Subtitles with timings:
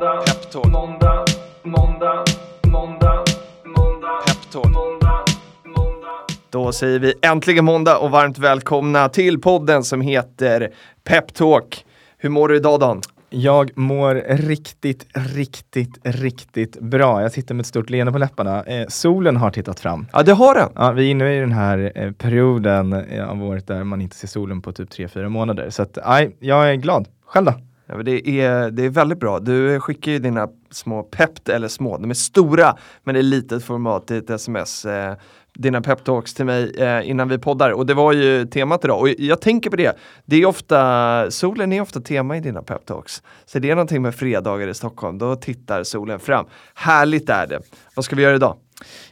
[0.00, 1.24] måndag, peptalk, måndag,
[1.62, 2.24] måndag,
[2.66, 3.24] måndag,
[3.64, 5.24] måndag, peptalk, måndag,
[5.64, 6.26] måndag.
[6.50, 10.68] Då säger vi äntligen måndag och varmt välkomna till podden som heter
[11.04, 11.84] Peptalk.
[12.18, 13.00] Hur mår du idag Dan?
[13.30, 17.22] Jag mår riktigt, riktigt, riktigt bra.
[17.22, 18.64] Jag sitter med ett stort leende på läpparna.
[18.64, 20.06] Eh, solen har tittat fram.
[20.12, 20.68] Ja, det har den.
[20.74, 24.16] Ja, vi är inne i den här eh, perioden eh, av året där man inte
[24.16, 25.70] ser solen på typ 3-4 månader.
[25.70, 27.08] Så att, aj, jag är glad.
[27.26, 27.54] Själv då?
[27.92, 29.38] Ja, det, är, det är väldigt bra.
[29.38, 33.64] Du skickar ju dina små pept, eller små, de är stora, men det är litet
[33.64, 34.84] format i ett sms.
[34.84, 35.14] Eh,
[35.54, 39.08] dina peptalks till mig eh, innan vi poddar och det var ju temat idag och
[39.08, 39.96] jag tänker på det.
[40.24, 43.22] Det är ofta, solen är ofta tema i dina peptalks.
[43.44, 46.46] Så det är någonting med fredagar i Stockholm, då tittar solen fram.
[46.74, 47.60] Härligt är det.
[47.94, 48.56] Vad ska vi göra idag?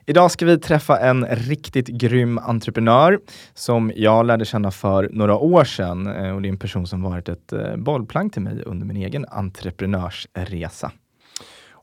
[0.07, 3.19] Idag ska vi träffa en riktigt grym entreprenör
[3.55, 7.03] som jag lärde känna för några år sedan eh, och det är en person som
[7.03, 10.93] varit ett eh, bollplank till mig under min egen entreprenörsresa.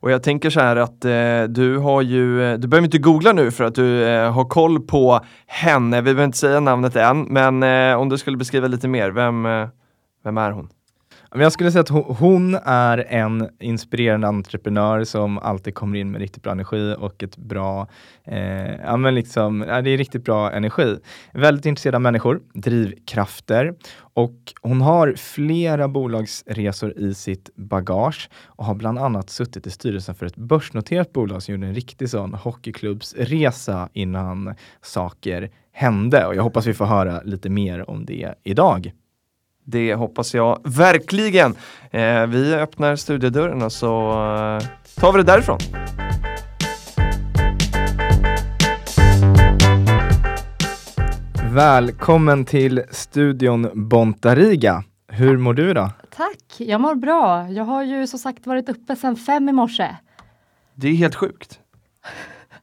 [0.05, 3.33] Och jag tänker så här att eh, du har ju, eh, du behöver inte googla
[3.33, 5.97] nu för att du eh, har koll på henne.
[5.97, 9.45] Vi behöver inte säga namnet än, men eh, om du skulle beskriva lite mer, vem,
[9.45, 9.67] eh,
[10.23, 10.69] vem är hon?
[11.37, 16.43] Jag skulle säga att hon är en inspirerande entreprenör som alltid kommer in med riktigt
[16.43, 17.87] bra energi och ett bra,
[18.23, 20.97] eh, ja men liksom, ja, det är riktigt bra energi.
[21.33, 28.75] Väldigt intresserad av människor, drivkrafter och hon har flera bolagsresor i sitt bagage och har
[28.75, 33.89] bland annat suttit i styrelsen för ett börsnoterat bolag som gjorde en riktig sån hockeyklubbsresa
[33.93, 38.91] innan saker hände och jag hoppas vi får höra lite mer om det idag.
[39.67, 41.55] Det hoppas jag verkligen.
[41.91, 45.57] Eh, vi öppnar studiodörren och så eh, tar vi det därifrån.
[51.53, 54.83] Välkommen till studion Bontariga.
[55.07, 55.89] Hur mår du idag?
[56.15, 57.49] Tack, jag mår bra.
[57.49, 59.95] Jag har ju som sagt varit uppe sedan fem i morse.
[60.75, 61.59] Det är helt sjukt.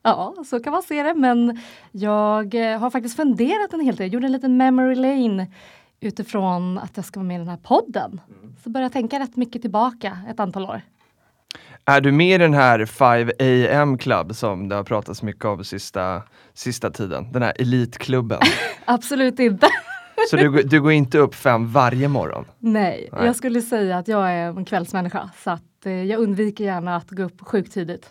[0.05, 1.61] Ja, så kan man se det, men
[1.93, 4.07] jag eh, har faktiskt funderat en hel del.
[4.07, 5.47] Jag gjorde en liten memory lane
[6.03, 8.21] utifrån att jag ska vara med i den här podden.
[8.43, 8.55] Mm.
[8.63, 10.81] Så börjar jag tänka rätt mycket tillbaka ett antal år.
[11.85, 15.65] Är du med i den här 5 AM Club som det har pratats mycket om
[15.65, 16.23] sista,
[16.55, 17.33] sista tiden?
[17.33, 18.39] Den här elitklubben?
[18.85, 19.67] Absolut inte.
[20.31, 22.45] Så du, du går inte upp fem varje morgon?
[22.59, 26.65] Nej, Nej, jag skulle säga att jag är en kvällsmänniska så att eh, jag undviker
[26.65, 28.11] gärna att gå upp sjukt tidigt.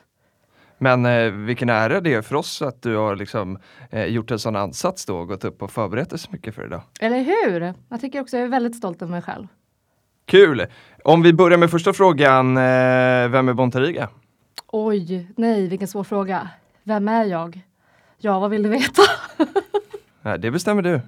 [0.83, 3.59] Men eh, vilken ära det är för oss att du har liksom,
[3.89, 6.65] eh, gjort en sån ansats då och gått upp och förberett dig så mycket för
[6.65, 6.81] idag.
[6.99, 7.73] Eller hur?
[7.89, 9.47] Jag tycker också jag är väldigt stolt över mig själv.
[10.25, 10.65] Kul!
[11.03, 14.09] Om vi börjar med första frågan, eh, vem är Bontariga?
[14.67, 16.49] Oj, nej vilken svår fråga.
[16.83, 17.61] Vem är jag?
[18.17, 19.01] Ja, vad vill du veta?
[20.37, 21.01] det bestämmer du.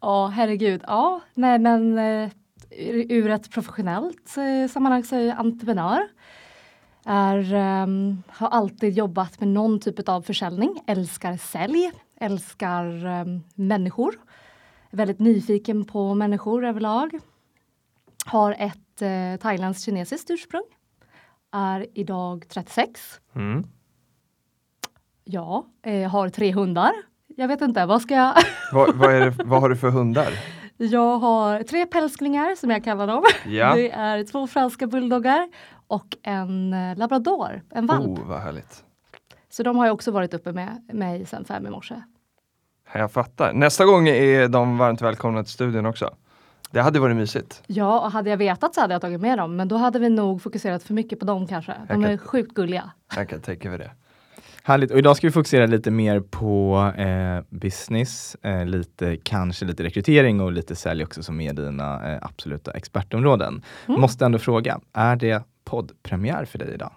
[0.00, 0.80] Ja, herregud.
[0.86, 2.30] Ja, nej men uh,
[3.08, 6.08] ur ett professionellt uh, sammanhang så är jag entreprenör
[7.06, 14.14] är, um, har alltid jobbat med någon typ av försäljning, älskar sälj, älskar um, människor.
[14.90, 17.18] Är väldigt nyfiken på människor överlag.
[18.26, 20.64] Har ett uh, thailändskt kinesiskt ursprung.
[21.52, 23.00] Är idag 36.
[23.34, 23.64] Mm.
[25.24, 26.92] Ja, eh, har tre hundar.
[27.36, 28.34] Jag vet inte, vad ska jag...
[28.72, 30.28] vad, vad, det, vad har du för hundar?
[30.76, 33.24] Jag har tre pälsklingar som jag kallar dem.
[33.46, 33.74] Ja.
[33.74, 35.48] Det är två franska bulldoggar
[35.86, 38.18] och en eh, labrador, en valp.
[38.18, 38.84] Oh, vad härligt.
[39.50, 42.02] Så de har jag också varit uppe med mig sedan fem i morse.
[42.92, 43.52] Jag fattar.
[43.52, 46.14] Nästa gång är de varmt välkomna till studion också.
[46.70, 47.62] Det hade varit mysigt.
[47.66, 49.56] Ja, och hade jag vetat så hade jag tagit med dem.
[49.56, 51.74] Men då hade vi nog fokuserat för mycket på dem kanske.
[51.88, 52.90] De kan, är sjukt gulliga.
[53.16, 53.90] Jag kan tänka mig det.
[54.62, 59.82] Härligt, och idag ska vi fokusera lite mer på eh, business, eh, lite, kanske lite
[59.82, 63.62] rekrytering och lite sälj också som är dina eh, absoluta expertområden.
[63.88, 64.00] Mm.
[64.00, 66.92] Måste ändå fråga, är det poddpremiär för dig idag?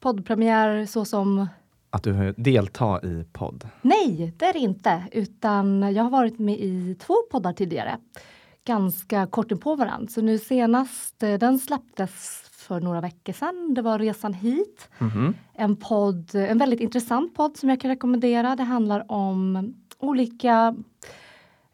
[0.00, 1.46] Poddpremiär så som?
[1.90, 3.68] Att du deltar i podd?
[3.82, 7.98] Nej, det är det inte, utan jag har varit med i två poddar tidigare.
[8.64, 13.74] Ganska kort på varandra, så nu senast, eh, den släpptes för några veckor sedan.
[13.74, 14.88] Det var Resan hit.
[14.98, 15.34] Mm -hmm.
[15.54, 18.56] En podd, en väldigt intressant podd som jag kan rekommendera.
[18.56, 20.74] Det handlar om olika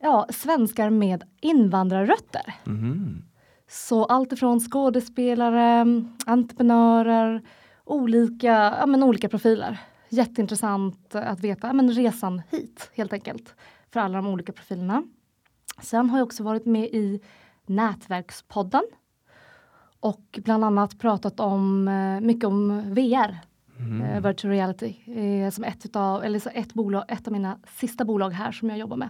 [0.01, 2.55] ja, svenskar med invandrarrötter.
[2.67, 3.23] Mm -hmm.
[3.69, 5.87] Så allt ifrån skådespelare,
[6.27, 7.43] entreprenörer,
[7.85, 9.81] olika, ja, men olika profiler.
[10.09, 13.55] Jätteintressant att veta ja, men resan hit helt enkelt
[13.91, 15.03] för alla de olika profilerna.
[15.83, 17.21] Sen har jag också varit med i
[17.67, 18.83] Nätverkspodden
[20.01, 23.39] och bland annat pratat om eh, mycket om VR,
[23.79, 24.03] mm.
[24.03, 28.05] eh, virtual reality, eh, som ett, utav, eller så ett, bolag, ett av mina sista
[28.05, 29.09] bolag här som jag jobbar med.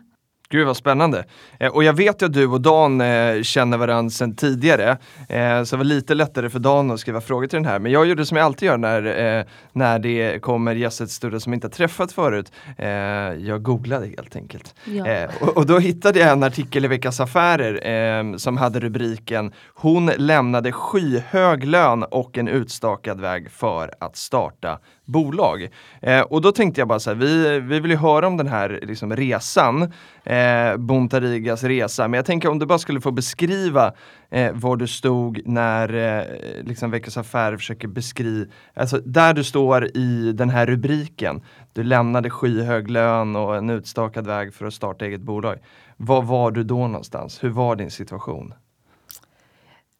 [0.51, 1.25] Gud vad spännande.
[1.61, 4.99] Eh, och jag vet ju att du och Dan eh, känner varandra sedan tidigare.
[5.29, 7.79] Eh, så det var lite lättare för Dan att skriva frågor till den här.
[7.79, 11.41] Men jag gjorde som jag alltid gör när, eh, när det kommer gäster till studion
[11.41, 12.53] som inte har träffat förut.
[12.79, 14.75] Eh, jag googlade helt enkelt.
[14.85, 15.07] Ja.
[15.07, 20.07] Eh, och, och då hittade jag en artikel i Veckans Affärer som hade rubriken Hon
[20.07, 24.79] lämnade skyhög lön och en utstakad väg för att starta
[25.09, 25.69] bolag.
[26.03, 28.47] Eh, och då tänkte jag bara så här, vi, vi vill ju höra om den
[28.47, 29.93] här liksom, resan,
[30.25, 33.93] eh, Bontarigas resa, men jag tänker om du bara skulle få beskriva
[34.31, 36.25] eh, var du stod när eh,
[36.65, 41.43] liksom Veckans Affärer försöker beskriva, alltså där du står i den här rubriken.
[41.73, 45.59] Du lämnade skyhög lön och en utstakad väg för att starta eget bolag.
[45.97, 47.45] Var var du då någonstans?
[47.45, 48.55] Hur var din situation?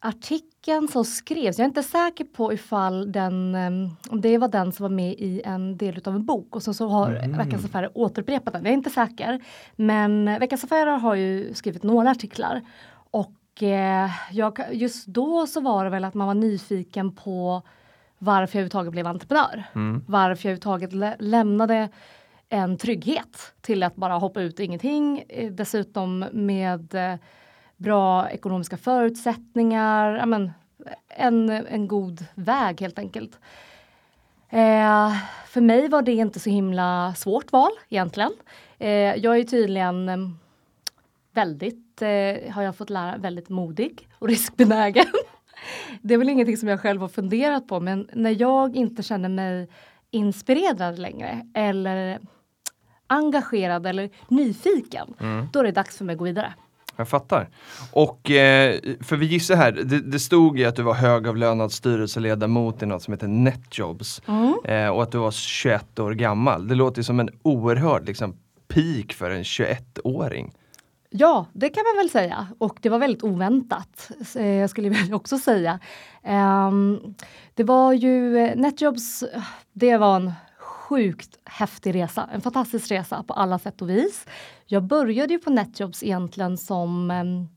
[0.01, 0.58] Artikeln
[0.91, 4.83] som skrevs, jag är inte säker på ifall den, em, om det var den som
[4.83, 7.37] var med i en del av en bok och så, så har Mm.
[7.37, 8.63] Veckans Affärer återupprepat den.
[8.63, 9.39] Jag är inte säker.
[9.75, 12.61] Men Veckans Affärer har ju skrivit några artiklar
[13.11, 17.61] och eh, jag, just då så var det väl att man var nyfiken på
[18.17, 19.63] varför jag överhuvudtaget blev entreprenör.
[19.75, 20.03] Mm.
[20.07, 21.89] Varför jag överhuvudtaget lä- lämnade
[22.49, 25.23] en trygghet till att bara hoppa ut i ingenting.
[25.29, 27.13] Eh, Dessutom med eh,
[27.79, 30.15] bra ekonomiska förutsättningar.
[30.15, 30.51] Ja, men,
[31.07, 33.39] en, en god väg helt enkelt.
[34.49, 35.13] Eh,
[35.47, 38.31] för mig var det inte så himla svårt val egentligen.
[38.77, 40.17] Eh, jag är tydligen eh,
[41.33, 42.01] väldigt,
[42.51, 45.05] har jag fått lära, väldigt modig och riskbenägen.
[46.01, 49.29] det är väl ingenting som jag själv har funderat på men när jag inte känner
[49.29, 49.69] mig
[50.11, 52.19] inspirerad längre eller
[53.07, 55.13] engagerad eller nyfiken,
[55.53, 56.53] då är det dags för mig att gå vidare.
[56.99, 57.49] Jag fattar.
[57.91, 62.83] Och eh, för vi gissar här, det, det stod ju att du var högavlönad styrelseledamot
[62.83, 64.21] i något som heter Netjobs
[64.65, 66.67] eh, och att du var 21 år gammal.
[66.67, 68.35] Det låter som en oerhörd liksom,
[68.67, 70.53] peak för en 21-åring.
[71.09, 72.47] Ja, det kan man väl säga.
[72.57, 75.79] Och det var väldigt oväntat, eh, jag skulle väl också säga.
[76.23, 76.99] Ehm,
[77.53, 79.43] det var ju eh, Netjobs, eh,
[79.73, 80.31] det var en
[80.89, 82.29] sjukt häftig resa.
[82.33, 84.25] En fantastisk resa på alla sätt och vis.
[84.65, 87.47] Jag började ju på Netjobs egentligen som em,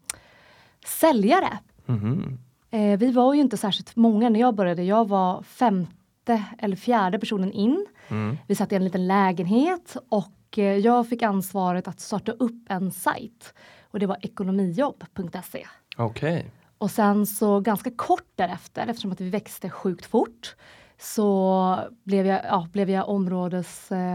[0.87, 1.58] säljare.
[1.87, 2.38] Mhm.
[2.70, 4.82] Eh, vi var ju inte särskilt många när jag började.
[4.82, 7.87] Jag var femte eller fjärde personen in.
[8.08, 8.38] Mm.
[8.46, 12.90] Vi satt i en liten lägenhet och eh, jag fick ansvaret att starta upp en
[12.90, 13.55] sajt.
[13.90, 15.67] Och det var ekonomijobb.se.
[15.96, 16.50] Okej.
[16.79, 20.56] Och sen så ganska kort därefter, eftersom att vi växte sjukt fort,
[21.02, 24.08] så blev jag, ja, blev jag områdeschef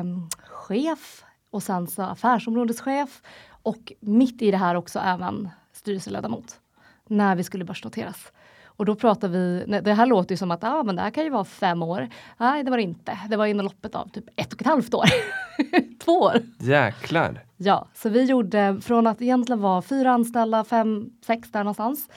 [1.50, 6.60] och sen så affärsområdeschef och mitt i det här också även styrelseledamot
[7.08, 8.32] när vi skulle börsnoteras.
[8.66, 11.24] Och då pratar vi, det här låter ju som att ah, men det här kan
[11.24, 12.10] ju vara fem år.
[12.38, 13.20] Nej, det var det inte.
[13.30, 15.06] Det var inom loppet av typ ett och ett halvt år.
[16.06, 16.42] Två år.
[16.60, 17.44] Jäklar.
[17.58, 22.10] Ja, så vi gjorde från att egentligen vara fyra anställda, fem, sex där någonstans.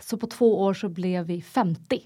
[0.00, 2.02] Så på två år så blev vi 50.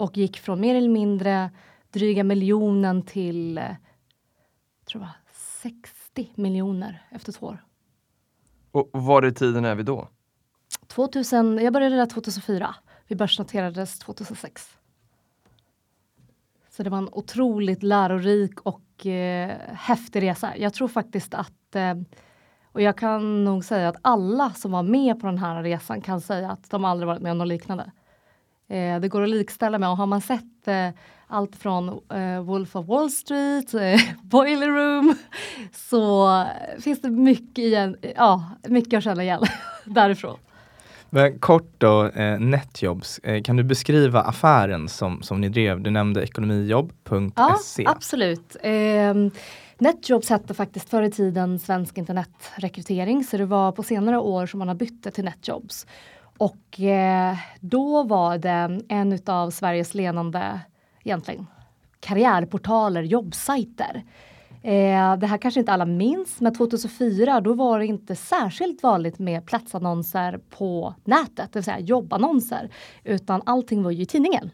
[0.00, 1.50] Och gick från mer eller mindre
[1.90, 3.64] dryga miljonen till eh,
[4.84, 7.64] tror jag, 60 miljoner efter två år.
[8.70, 10.08] Och var i tiden är vi då?
[10.86, 12.74] 2000, jag började där 2004.
[13.06, 14.68] Vi börsnoterades 2006.
[16.70, 20.56] Så det var en otroligt lärorik och eh, häftig resa.
[20.56, 21.94] Jag tror faktiskt att, eh,
[22.72, 26.20] och jag kan nog säga att alla som var med på den här resan kan
[26.20, 27.92] säga att de aldrig varit med om något liknande.
[28.70, 30.88] Eh, det går att likställa med och har man sett eh,
[31.26, 33.72] allt från eh, Wolf of Wall Street,
[34.22, 35.14] Boiler Room,
[35.72, 36.44] så
[36.80, 39.42] finns det mycket, igen, ja, mycket att känna igen
[39.84, 40.38] därifrån.
[41.10, 43.18] Men kort då, eh, Netjobs.
[43.18, 45.80] Eh, kan du beskriva affären som, som ni drev?
[45.80, 47.84] Du nämnde Ja, ekonomijobb.se.
[47.86, 48.56] absolut.
[48.62, 49.14] Eh,
[49.78, 54.58] Netjobs hette faktiskt förr i tiden Svensk internetrekrytering så det var på senare år som
[54.58, 55.86] man har bytt det till Netjobs.
[56.40, 60.58] Och eh, då var det en utav Sveriges ledande
[61.04, 61.46] egentligen
[62.00, 64.04] karriärportaler, jobbsajter.
[64.62, 69.18] Eh, det här kanske inte alla minns, men 2004 då var det inte särskilt vanligt
[69.18, 72.70] med platsannonser på nätet, det vill säga jobbannonser,
[73.04, 74.50] utan allting var ju i tidningen.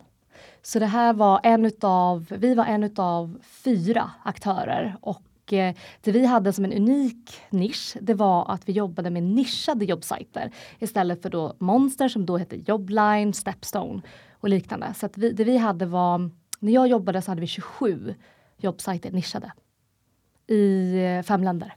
[0.63, 5.23] Så det här var en utav, vi var en utav fyra aktörer och
[5.53, 9.85] eh, det vi hade som en unik nisch det var att vi jobbade med nischade
[9.85, 14.95] jobbsajter istället för då Monster som då hette Jobline, Stepstone och liknande.
[14.97, 18.15] Så vi, det vi hade var, när jag jobbade så hade vi 27
[18.59, 19.53] jobbsajter nischade
[20.47, 21.75] i eh, fem länder.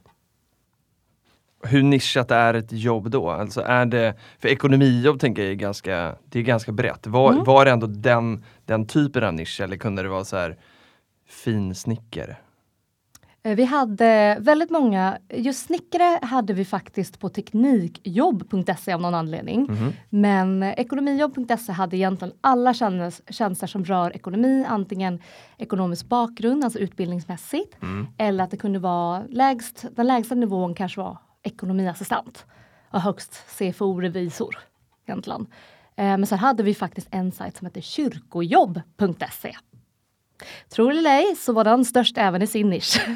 [1.62, 3.30] Hur nischat är ett jobb då?
[3.30, 7.06] Alltså är det, för ekonomijobb tänker jag är ganska, det är ganska brett.
[7.06, 7.44] Var, Mm.
[7.44, 10.58] var det ändå den, den typen av nisch eller kunde det vara så här
[11.28, 12.36] finsnickare?
[13.42, 19.62] Eh, vi hade väldigt många, just snickare hade vi faktiskt på teknikjobb.se av någon anledning.
[19.70, 19.92] Mhm.
[20.10, 25.20] Men ekonomijobb.se hade egentligen alla tjänster, tjänster som rör ekonomi, antingen
[25.58, 28.06] ekonomisk bakgrund, alltså utbildningsmässigt, Mm.
[28.18, 32.46] eller att det kunde vara lägst, den lägsta nivån kanske var ekonomiassistent
[32.90, 34.58] och högst CFO-revisor
[35.06, 35.46] egentligen.
[35.96, 39.56] Eh, Men sen hade vi faktiskt en sajt som hette kyrkojobb.se.
[40.74, 43.00] Tror eller ej så var den störst även i sin nisch.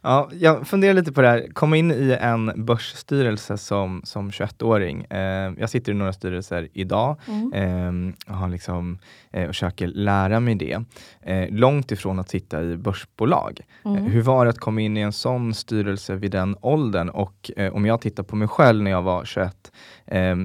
[0.00, 5.04] Ja, jag funderar lite på det här, komma in i en börsstyrelse som, som 21-åring.
[5.04, 8.14] Eh, jag sitter i några styrelser idag Mm.
[8.28, 8.98] eh, har liksom,
[9.32, 10.82] eh, och försöker lära mig det.
[11.22, 13.60] Eh, långt ifrån att sitta i börsbolag.
[13.84, 13.96] Mm.
[13.96, 17.08] Eh, hur var det att komma in i en sån styrelse vid den åldern?
[17.08, 19.72] Och eh, om jag tittar på mig själv när jag var 21,
[20.06, 20.36] eh,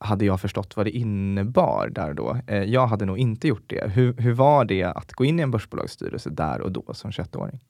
[0.00, 2.36] hade jag förstått vad det innebar där och då?
[2.46, 3.90] Eh, jag hade nog inte gjort det.
[3.90, 7.60] Hur, hur var det att gå in i en börsbolagsstyrelse där och då som 21-åring?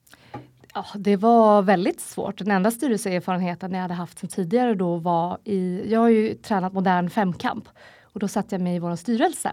[0.73, 2.37] Ja, det var väldigt svårt.
[2.37, 6.73] Den enda styrelseerfarenheten jag hade haft sedan tidigare då var i, jag har ju tränat
[6.73, 7.63] modern femkamp
[8.01, 9.51] och då satt jag med i vår styrelse.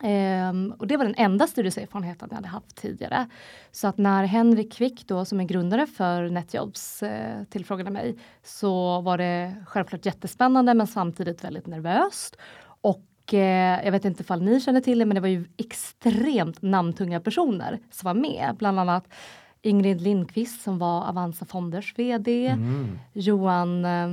[0.00, 3.28] Ehm, och det var den enda styrelseerfarenheten jag hade haft tidigare.
[3.72, 9.00] Så att när Henrik Kvick då som är grundare för Netjobs eh, tillfrågade mig så
[9.00, 12.36] var det självklart jättespännande men samtidigt väldigt nervöst.
[12.80, 16.62] Och eh, jag vet inte ifall ni känner till det men det var ju extremt
[16.62, 18.56] namntunga personer som var med.
[18.58, 19.08] Bland annat
[19.62, 22.46] Ingrid Lindqvist som var Avanza Fonders VD.
[22.46, 22.98] Mm.
[23.12, 24.08] Johan eh,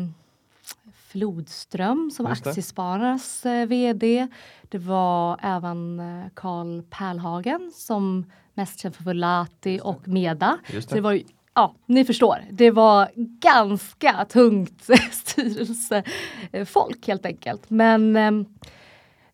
[1.16, 2.32] Flodström som var.
[2.32, 4.28] Aktiespararnas eh, VD.
[4.62, 10.58] Det var även eh, Carl Pärlhagen som mest känd för Volati och Meda.
[10.72, 10.90] Det.
[10.90, 12.38] det var ju, ja, ni förstår.
[12.52, 13.10] Det var
[13.42, 17.70] ganska tungt styrelsefolk helt enkelt.
[17.70, 18.32] Men eh,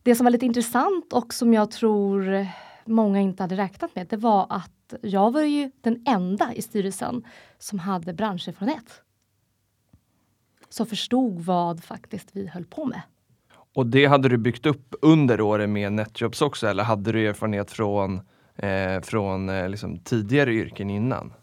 [0.03, 2.47] det som var lite intressant och som jag tror
[2.85, 7.23] många inte hade räknat med, det var att jag var ju den enda i styrelsen
[7.59, 9.01] som hade branscherfarenhet.
[10.71, 13.01] Som förstod vad faktiskt vi höll på med.
[13.75, 17.71] Och det hade du byggt upp under åren med Netjobs också eller hade du erfarenhet
[17.71, 18.21] från,
[18.55, 21.33] eh, från eh, liksom tidigare yrken innan?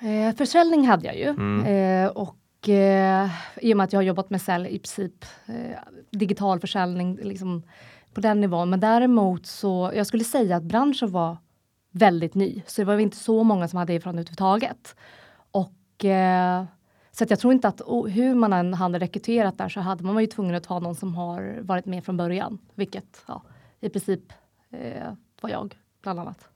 [0.00, 1.28] Eh, försäljning hade jag ju.
[1.28, 1.64] Mm.
[1.66, 3.28] Eh, och eh,
[3.60, 5.78] i och med att jag har jobbat med sälj i princip eh,
[6.10, 7.62] digital försäljning liksom,
[8.14, 8.70] på den nivån.
[8.70, 11.36] Men däremot så, jag skulle säga att branschen var
[11.92, 12.62] väldigt ny.
[12.66, 14.96] Så det var inte så många som hade erfarenhet överhuvudtaget.
[15.50, 16.64] Och eh,
[17.28, 20.20] så jag tror inte att o- hur man än hade rekryterat där så hade man
[20.20, 22.58] ju tvungen att ta någon som har varit med från början.
[22.74, 23.42] Vilket ja,
[23.80, 24.20] i princip
[24.70, 26.48] eh, var jag bland annat.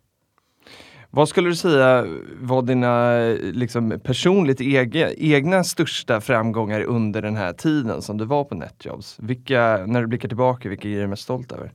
[1.11, 2.07] Vad skulle du säga
[2.41, 3.19] var dina
[3.53, 9.17] liksom, personligt ege, egna största framgångar under den här tiden som du var på Netjobs?
[9.21, 11.73] Vilka, när du blickar tillbaka, vilka är du mest stolt över?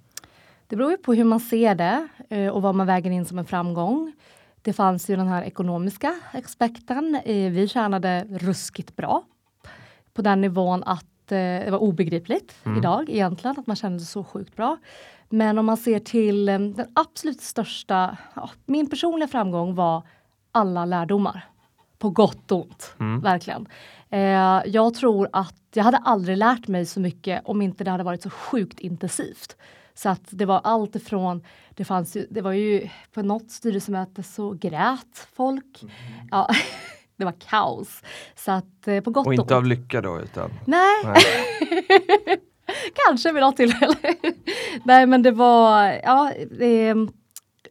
[0.67, 3.39] Det beror ju på hur man ser det eh, och vad man väger in som
[3.39, 4.13] en framgång.
[4.61, 7.15] Det fanns ju den här ekonomiska aspekten.
[7.25, 9.23] Eh, vi tjänade ruskigt bra.
[10.13, 14.55] På den nivån att eh, det var obegripligt idag egentligen att man kände så sjukt
[14.55, 14.77] bra.
[15.29, 20.03] Men om man ser till eh, den absolut största, ja, min personliga framgång var
[20.51, 21.45] alla lärdomar.
[21.97, 23.67] På gott och ont, verkligen.
[24.09, 28.03] Eh, jag tror att jag hade aldrig lärt mig så mycket om inte det hade
[28.03, 29.55] varit så sjukt intensivt.
[29.99, 31.43] Så att det var allt ifrån,
[31.75, 35.83] det fanns ju, det var ju på något styrelsemöte så grät folk.
[36.31, 36.49] Ja,
[37.17, 38.01] det var kaos.
[38.35, 39.67] Så att eh, på gott Och och, inte av ont.
[39.67, 40.51] lycka då utan?
[40.65, 41.21] Nej, Nej.
[43.07, 43.95] kanske vid något tillfälle.
[44.83, 47.07] Nej men det var, ja, det är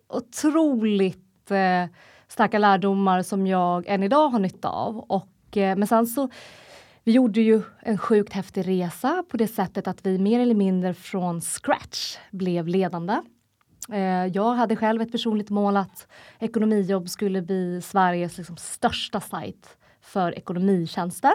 [0.09, 1.85] otroligt eh,
[2.29, 4.99] starka lärdomar som jag än idag har nytta av.
[4.99, 6.31] Och, eh, men sen så,
[7.09, 10.95] vi gjorde ju en sjukt häftig resa på det sättet att vi mer eller mindre
[10.95, 13.17] från scratch blev ledande.
[13.93, 19.77] Eh, jag hade själv ett personligt mål att Ekonomijobb skulle bli Sveriges liksom, största sajt
[20.01, 21.33] för ekonomitjänster.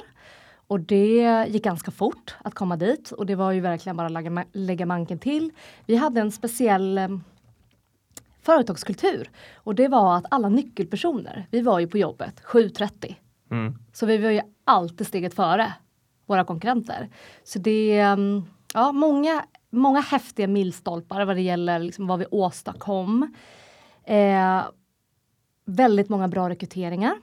[0.67, 4.13] Och det gick ganska fort att komma dit och det var ju verkligen bara att
[4.13, 5.51] lägga, lägga manken till.
[5.85, 7.07] Vi hade en speciell eh,
[8.41, 13.15] företagskultur och det var att alla nyckelpersoner, vi var ju på jobbet 7.30.
[13.51, 13.75] Mm.
[13.93, 15.73] Så vi var ju alltid steget före
[16.25, 17.09] våra konkurrenter.
[17.43, 18.43] Så det är
[18.73, 23.35] ja, många, många häftiga milstolpar vad det gäller liksom vad vi åstadkom.
[24.03, 24.61] Eh,
[25.65, 27.13] väldigt många bra rekryteringar.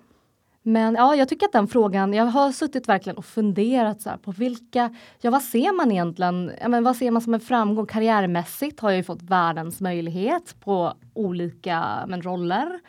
[0.62, 4.16] Men ja, jag tycker att den frågan, jag har suttit verkligen och funderat så här
[4.16, 7.87] på vilka, ja vad ser man egentligen, ja, men vad ser man som en framgång
[7.87, 12.80] karriärmässigt har jag ju fått världens möjlighet på olika men, roller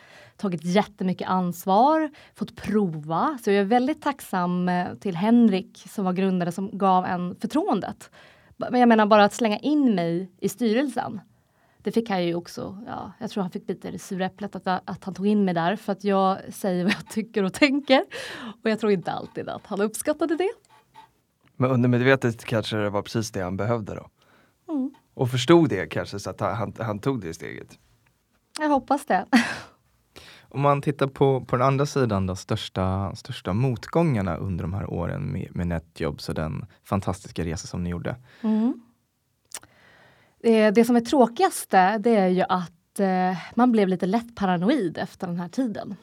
[0.41, 3.37] tagit jättemycket ansvar, fått prova.
[3.43, 8.11] Så jag är väldigt tacksam eh, till Henrik som var grundare som gav en förtroendet.
[8.57, 11.21] Men jag menar bara att slänga in mig i styrelsen.
[11.83, 14.67] det fick han ju också, ja, jag tror han fick i det sura äpplet att,
[14.67, 18.03] att han tog in mig där för att jag säger vad jag tycker och tänker.
[18.63, 20.49] Och jag tror inte alltid att han uppskattade det.
[21.55, 24.09] Men undermedvetet kanske det var precis det han behövde då?
[24.73, 24.93] Mm.
[25.13, 27.79] Och förstod det kanske så att han, han tog det steget?
[28.59, 29.25] Jag hoppas det.
[30.53, 34.89] Om man tittar på, på den andra sidan, de största, största motgångarna under de här
[34.89, 38.15] åren med, med Netjobs och den fantastiska resa som ni gjorde.
[38.41, 38.81] Mm.
[40.43, 44.97] Eh, det som är tråkigaste det är ju att eh, man blev lite lätt paranoid
[44.97, 45.95] efter den här tiden.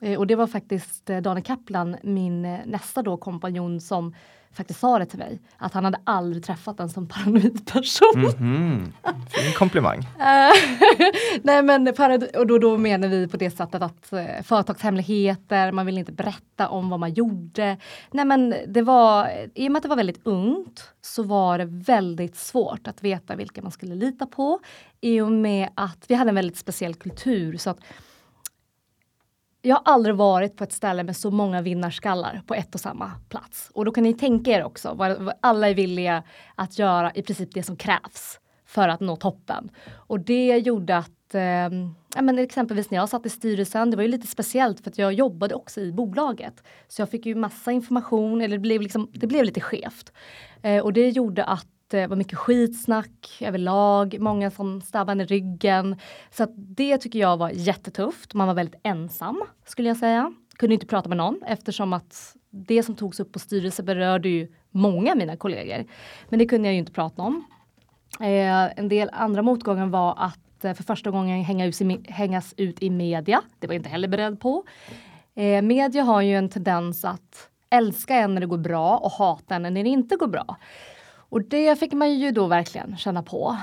[0.00, 4.14] Eh, och det var faktiskt eh, Daniel Kaplan, min eh, nästa då kompanjon som
[4.54, 5.40] faktiskt sa det till mig.
[5.58, 8.12] Att han hade aldrig träffat en sån paranoid person.
[8.16, 8.92] Mm -hmm.
[9.28, 10.00] Fin komplimang.
[11.42, 11.88] Nej men
[12.38, 16.68] och då, då menar vi på det sättet att uh, företagshemligheter, man vill inte berätta
[16.68, 17.76] om vad man gjorde.
[18.10, 21.64] Nej men det var, i och med att det var väldigt ungt så var det
[21.64, 24.60] väldigt svårt att veta vilka man skulle lita på.
[25.00, 27.80] I och med att vi hade en väldigt speciell kultur så att
[29.62, 33.12] jag har aldrig varit på ett ställe med så många vinnarskallar på ett och samma
[33.28, 33.70] plats.
[33.74, 36.22] Och då kan ni tänka er också vad, alla är villiga
[36.54, 39.70] att göra i princip det som krävs för att nå toppen.
[39.92, 41.42] Och det gjorde att, eh,
[42.14, 44.98] ja, men exempelvis när jag satt i styrelsen, det var ju lite speciellt för att
[44.98, 46.62] jag jobbade också i bolaget.
[46.88, 50.12] Så jag fick ju massa information, eller det blev, liksom, det blev lite skevt.
[50.62, 55.26] Eh, och det gjorde att det eh, var mycket skitsnack överlag, många som stabbade i
[55.26, 55.96] ryggen.
[56.30, 58.34] Så det tycker jag var jättetufft.
[58.34, 60.32] Man var väldigt ensam skulle jag säga.
[60.56, 64.48] Kunde inte prata med någon eftersom att det som togs upp på styrelse berörde ju
[64.70, 65.84] många av mina kollegor.
[66.28, 67.44] Men det kunde jag ju inte prata om.
[68.20, 72.54] Eh, en del andra motgångar var att eh, för första gången hänga ut i, hängas
[72.56, 73.42] ut i media.
[73.58, 74.64] Det var jag inte heller beredd på.
[75.34, 79.54] Eh, media har ju en tendens att älska en när det går bra och hata
[79.54, 80.56] en när det inte går bra.
[81.30, 83.56] Och det fick man ju då verkligen känna på.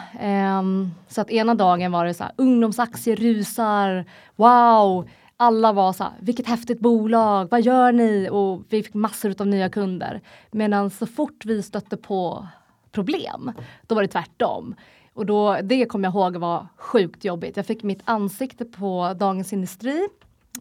[0.59, 4.05] Um, så att ena dagen var det så här, ungdomsaktier rusar,
[4.35, 5.09] wow!
[5.37, 8.29] Alla var så här, vilket häftigt bolag, vad gör ni?
[8.31, 10.21] Och vi fick massor av nya kunder.
[10.51, 12.47] Medan så fort vi stötte på
[12.91, 13.51] problem,
[13.87, 14.75] då var det tvärtom.
[15.13, 17.57] Och då, det kommer jag ihåg var sjukt jobbigt.
[17.57, 20.07] Jag fick mitt ansikte på Dagens Industri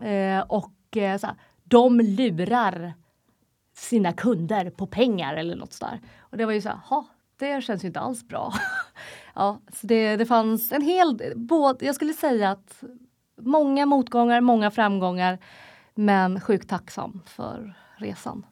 [0.01, 2.95] eh, och eh, så här, de lurar
[3.77, 6.01] sina kunder på pengar eller något sådär.
[6.19, 7.05] Och det var ju så här,
[7.39, 8.55] det känns ju inte alls bra.
[9.35, 12.83] ja, så det, det fanns en hel, både, jag skulle säga att
[13.41, 15.39] många motgångar, många framgångar,
[15.95, 18.47] men sjukt tacksam för resan.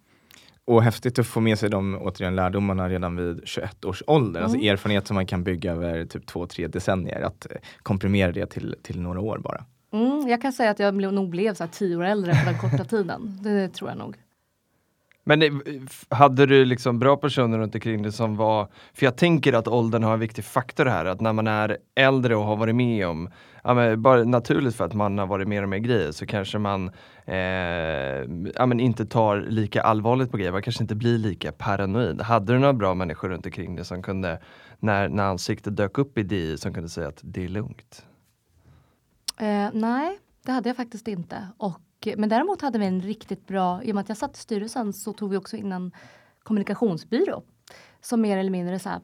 [0.67, 4.41] Och häftigt att få med sig de återigen lärdomarna redan vid 21 års ålder.
[4.41, 4.65] Alltså mm.
[4.65, 7.23] Alltså erfarenhet som man kan bygga över typ två, tre decennier.
[7.23, 7.47] Att
[7.83, 9.65] komprimera det till, till några år bara.
[9.93, 12.59] Mm, jag kan säga att jag nog blev så här tio år äldre på den
[12.59, 13.39] korta tiden.
[13.43, 14.17] Det tror jag nog.
[15.25, 15.63] Men
[16.09, 20.03] hade du liksom bra personer runt omkring dig som var, för jag tänker att åldern
[20.03, 23.31] har en viktig faktor här, att när man är äldre och har varit med om,
[23.63, 26.59] ja men bara naturligt för att man har varit med om mer grejer så kanske
[26.59, 26.91] man
[27.25, 27.37] eh,
[28.55, 32.21] ja men inte tar lika allvarligt på grejer, man kanske inte blir lika paranoid.
[32.21, 34.41] Hade du några bra människor runt omkring dig som kunde,
[34.79, 38.07] när, när ansiktet dök upp i DI, som kunde säga att det är lugnt?
[39.41, 41.49] Eh, nej, det hade jag faktiskt inte.
[41.57, 44.37] Och Eh, men däremot hade vi en riktigt bra, i och med att jag satt
[44.37, 45.93] i styrelsen så tog vi också in en
[46.43, 47.43] kommunikationsbyrå
[48.01, 49.01] som mer eller mindre så här,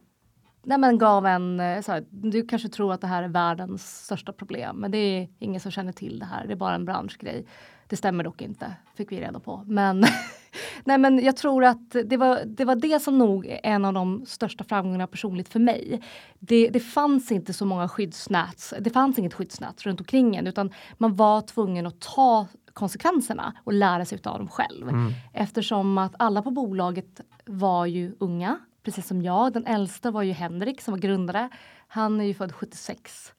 [0.62, 4.04] nej men gav en, eh, så här, du kanske tror att det här är världens
[4.04, 6.84] största problem men det är ingen som känner till det här, det är bara en
[6.84, 7.46] branschgrej.
[7.86, 9.62] Det stämmer dock inte, fick vi reda på.
[9.66, 10.04] Men,
[10.84, 13.92] nej men jag tror att det var, det var det som nog är en av
[13.92, 16.02] de största framgångarna personligt för mig.
[16.38, 20.72] Det, det fanns inte så många skyddsnät, det fanns inget skyddsnät runt omkring en utan
[20.98, 24.88] man var tvungen att ta konsekvenserna och lära sig av dem själv.
[24.88, 25.12] Mm.
[25.32, 29.52] Eftersom att alla på bolaget var ju unga, precis som jag.
[29.52, 31.48] Den äldsta var ju Henrik som var grundare.
[31.88, 33.32] Han är ju född 76.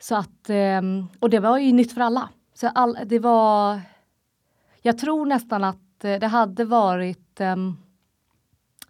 [0.00, 2.28] Så att, ehm, och det var ju nytt för alla.
[2.54, 3.80] Så all, det var...
[4.82, 7.76] Jag tror nästan att eh, det hade varit ehm,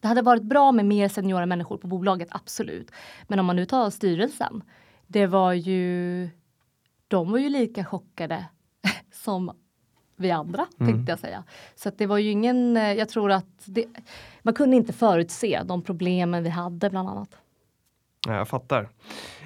[0.01, 2.91] det hade varit bra med mer seniora människor på bolaget, absolut.
[3.29, 4.63] Men om man nu tar styrelsen,
[5.07, 6.31] det var ju...
[7.09, 8.45] De var ju lika chockade
[9.25, 9.51] som
[10.17, 10.93] vi andra, mm.
[10.93, 11.45] tänkte jag säga.
[11.75, 13.85] Så det var ju ingen, eh, jag tror att det,
[14.43, 17.37] man kunde inte förutse de problemen vi hade bland annat.
[18.27, 18.89] Ja, jag fattar.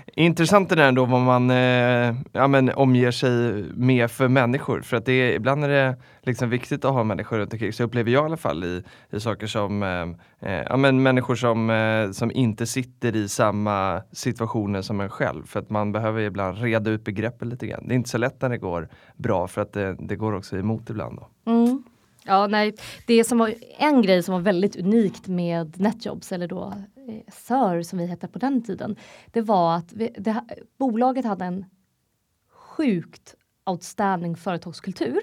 [0.07, 4.81] Intressant är det ändå vad man eh, ja, men, omger sig med för människor.
[4.81, 7.73] För att det är, ibland är det liksom viktigt att ha människor runt omkring.
[7.73, 11.35] Så upplever jag i alla fall i, i saker som eh, eh, ja, men människor
[11.35, 15.47] som, eh, som inte sitter i samma situationer som en själv.
[15.47, 17.89] För att man behöver ibland reda ut begreppen lite grann.
[17.89, 20.57] Det är inte så lätt när det går bra för att det, det går också
[20.57, 21.19] emot ibland.
[21.19, 21.53] Då.
[21.53, 21.83] Mm.
[22.25, 22.75] Ja, nej,
[23.07, 26.75] det som var en grej som var väldigt unikt med Netjobs eller då
[27.09, 28.97] eh, SÖR som vi hette på den tiden.
[29.33, 30.45] Det var att vi, det,
[30.79, 31.65] bolaget hade en
[32.51, 33.35] sjukt
[33.67, 35.21] outstanding företagskultur.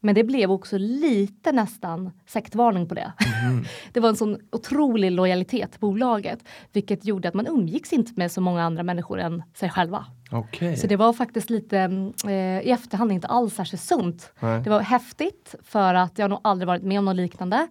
[0.00, 3.12] Men det blev också lite nästan sektvarning på det.
[3.44, 3.64] Mm.
[3.92, 8.32] det var en sån otrolig lojalitet till bolaget, vilket gjorde att man umgicks inte med
[8.32, 10.06] så många andra människor än sig själva.
[10.32, 10.76] Okay.
[10.76, 11.78] Så det var faktiskt lite
[12.24, 14.32] eh, i efterhand inte alls särskilt sunt.
[14.40, 14.60] Nej.
[14.62, 17.68] Det var häftigt för att jag nog aldrig varit med om något liknande.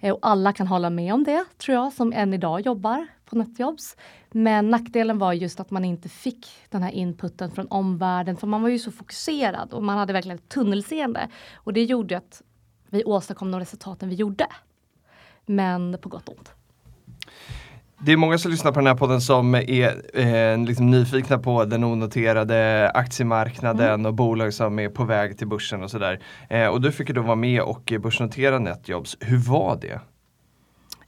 [0.00, 3.38] Eh, och alla kan hålla med om det tror jag som än idag jobbar på
[3.38, 3.96] Netjobs.
[4.30, 8.62] Men nackdelen var just att man inte fick den här inputen från omvärlden för man
[8.62, 11.28] var ju så fokuserad och man hade verkligen ett tunnelseende.
[11.54, 12.42] Och det gjorde att
[12.90, 14.46] vi åstadkom de resultaten vi gjorde.
[15.46, 16.52] Men på gott och ont.
[18.04, 21.64] Det är många som lyssnar på den här podden som är eh, liksom nyfikna på
[21.64, 24.06] den onoterade aktiemarknaden mm.
[24.06, 26.20] och bolag som är på väg till börsen och sådär.
[26.48, 29.16] Eh, och du fick ju då vara med och börsnotera Netjobs.
[29.20, 30.00] Hur var det?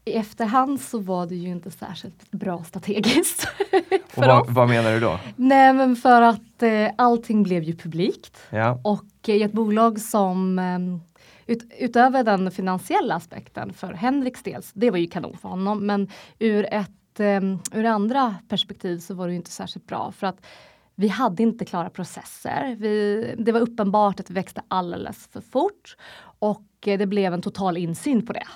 [0.05, 3.49] I efterhand så var det ju inte särskilt bra strategiskt.
[4.15, 5.21] och vad, vad, menar du då?
[5.37, 8.39] Nej men för att eh, allting blev ju publikt.
[8.51, 8.81] Ja.
[8.85, 14.91] Och i ett bolag som eh, ut, utöver den finansiella aspekten för Henriks del, det
[14.91, 19.35] var ju kanon för honom, men ur ett um, ur andra perspektiv så var det
[19.35, 20.47] inte särskilt bra för att
[20.95, 22.77] vi hade inte klara processer.
[22.79, 25.97] Vi, det var uppenbart att vi växte alldeles för fort
[26.39, 28.47] och det blev en total insyn på det.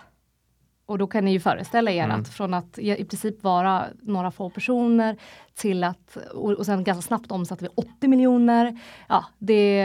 [0.88, 2.20] Och då kan ni ju föreställa er mm.
[2.20, 5.16] att från att i princip vara några få personer
[5.54, 8.80] till att och, och sen ganska snabbt omsatte vi 80 miljoner.
[9.08, 9.82] Ja, det,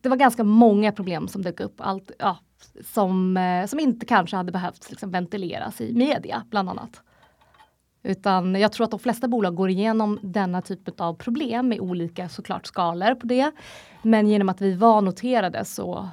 [0.00, 1.74] det var ganska många problem som dök upp.
[1.78, 2.38] Allt, ja,
[2.84, 7.02] som, eh, som inte kanske hade behövt liksom ventileras i media bland annat.
[8.02, 12.28] Utan jag tror att de flesta bolag går igenom denna typ av problem med olika
[12.28, 13.52] såklart skalor på det.
[14.02, 16.08] Men genom att vi var noterade så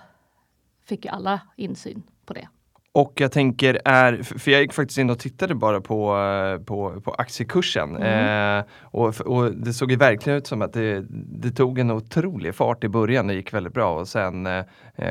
[0.86, 2.48] fick ju alla insyn på det.
[2.92, 7.02] Och jag tänker är, för jag gick faktiskt in och tittade bara på, eh, på,
[7.02, 8.58] på aktiekursen mm.
[8.60, 11.06] eh, och, och, det såg ju verkligen ut som att det,
[11.42, 14.64] det, tog en otrolig fart i början, det gick väldigt bra och sen eh,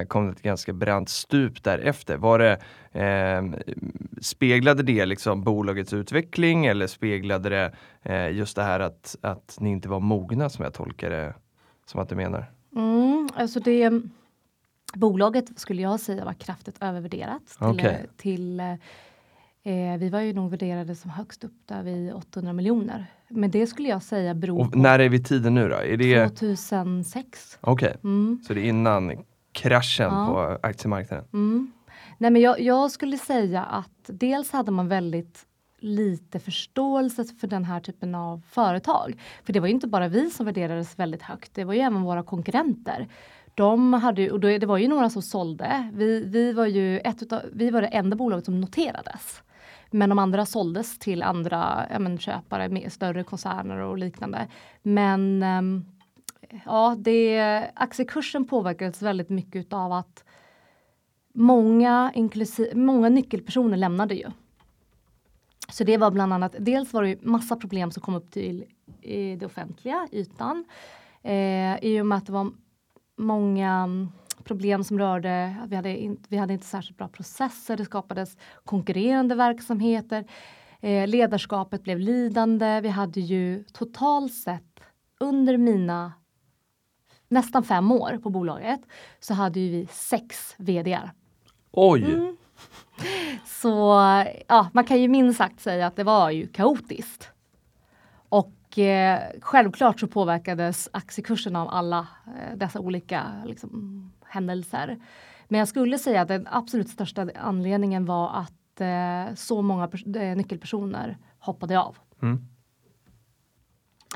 [0.08, 2.16] kom det ett ganska brant stup därefter.
[2.16, 2.58] Var det,
[2.92, 3.60] eh,
[4.20, 9.70] speglade det liksom bolagets utveckling eller speglade det eh, just det här att, att ni
[9.70, 11.34] inte var mogna som jag tolkar det
[11.86, 12.50] som att du menar?
[12.76, 13.90] Mm, alltså det
[14.94, 17.42] Bolaget skulle jag säga var kraftigt övervärderat.
[17.58, 18.06] Till, okay.
[18.16, 23.06] till eh, vi var ju nog värderade som högst upp där vid 800 miljoner.
[23.28, 24.78] Men det skulle jag säga beror Och på...
[24.78, 25.76] När är vi tiden nu då?
[25.76, 26.28] Är det...
[26.28, 27.58] 2006.
[27.60, 28.10] Okej, okay.
[28.10, 28.40] mm.
[28.46, 29.12] så det är innan
[29.52, 30.26] kraschen ja.
[30.26, 31.24] på aktiemarknaden?
[31.32, 31.72] Mm.
[32.18, 35.44] Nej men jag, jag skulle säga att dels hade man väldigt
[35.80, 39.20] lite förståelse för den här typen av företag.
[39.44, 42.02] För det var ju inte bara vi som värderades väldigt högt, det var ju även
[42.02, 43.08] våra konkurrenter
[43.58, 45.90] de hade, och det var ju några som sålde.
[45.92, 49.42] Vi, vi, var ju ett utav, vi var det enda bolaget som noterades.
[49.90, 54.46] Men de andra såldes till andra ja, men, köpare, med större koncerner och liknande.
[54.82, 55.84] Men um,
[56.64, 60.24] ja, det, aktiekursen påverkades väldigt mycket av att
[61.34, 62.12] många,
[62.74, 64.26] många nyckelpersoner lämnade ju.
[65.68, 68.64] Så det var bland annat, dels var det massa problem som kom upp till
[69.02, 70.64] i det offentliga ytan.
[71.22, 72.50] Eh, I och med att det var
[73.18, 74.08] många mm,
[74.44, 79.34] problem som rörde, vi hade, in, vi hade inte särskilt bra processer, det skapades konkurrerande
[79.34, 80.24] verksamheter.
[80.80, 82.80] Eh, ledarskapet blev lidande.
[82.80, 84.80] Vi hade ju totalt sett
[85.20, 86.12] under mina
[87.28, 88.80] nästan fem år på bolaget
[89.20, 91.10] så hade ju vi sex VDR.
[91.70, 92.04] Oj!
[92.04, 92.36] Mm.
[93.46, 93.68] Så
[94.48, 97.30] ja, man kan ju minst sagt säga att det var ju kaotiskt.
[98.28, 104.98] Och eh, självklart så påverkades aktiekursen av alla eh, dessa olika liksom, händelser.
[105.48, 110.36] Men jag skulle säga att den absolut största anledningen var att eh, så många eh,
[110.36, 111.96] nyckelpersoner hoppade av.
[112.22, 112.46] Mm.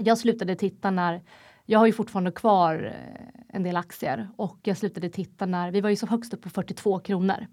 [0.00, 1.22] Jag slutade titta när
[1.66, 5.80] jag har ju fortfarande kvar eh, en del aktier och jag slutade titta när vi
[5.80, 7.46] var ju så högst upp på 42 kronor.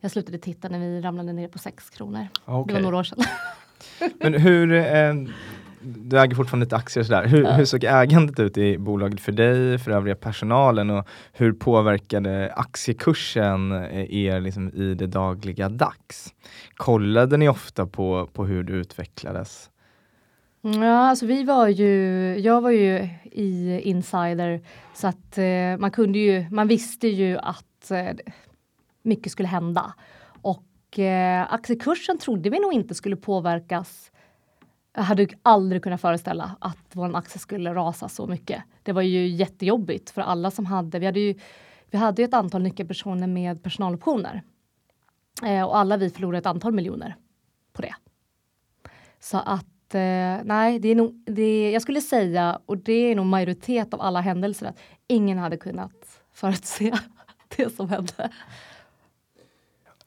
[0.00, 2.28] Jag slutade titta när vi ramlade ner på 6 kronor.
[2.46, 2.64] Okay.
[2.66, 3.24] Det var några år sedan.
[4.20, 5.14] Men hur, eh,
[5.82, 7.26] du äger fortfarande lite aktier och sådär.
[7.26, 7.52] Hur, ja.
[7.52, 13.72] hur såg ägandet ut i bolaget för dig, för övriga personalen och hur påverkade aktiekursen
[13.72, 16.34] eh, er liksom i det dagliga dags?
[16.74, 19.70] Kollade ni ofta på, på hur det utvecklades?
[20.60, 21.90] Ja, alltså vi var ju,
[22.38, 24.60] jag var ju i Insider
[24.94, 28.16] så att eh, man kunde ju, man visste ju att eh,
[29.02, 29.94] mycket skulle hända.
[30.42, 34.11] Och eh, aktiekursen trodde vi nog inte skulle påverkas
[34.94, 38.62] jag hade aldrig kunnat föreställa att vår aktie skulle rasa så mycket.
[38.82, 41.34] Det var ju jättejobbigt för alla som hade, vi hade ju
[41.92, 44.42] vi hade ju ett antal nyckelpersoner med personaloptioner.
[45.42, 47.16] Eh, och alla vi förlorade ett antal miljoner
[47.72, 47.94] på det.
[49.20, 53.26] Så att eh, nej, det är nog, det, jag skulle säga, och det är nog
[53.26, 56.92] majoritet av alla händelser, att ingen hade kunnat förutse
[57.56, 58.30] det som hände.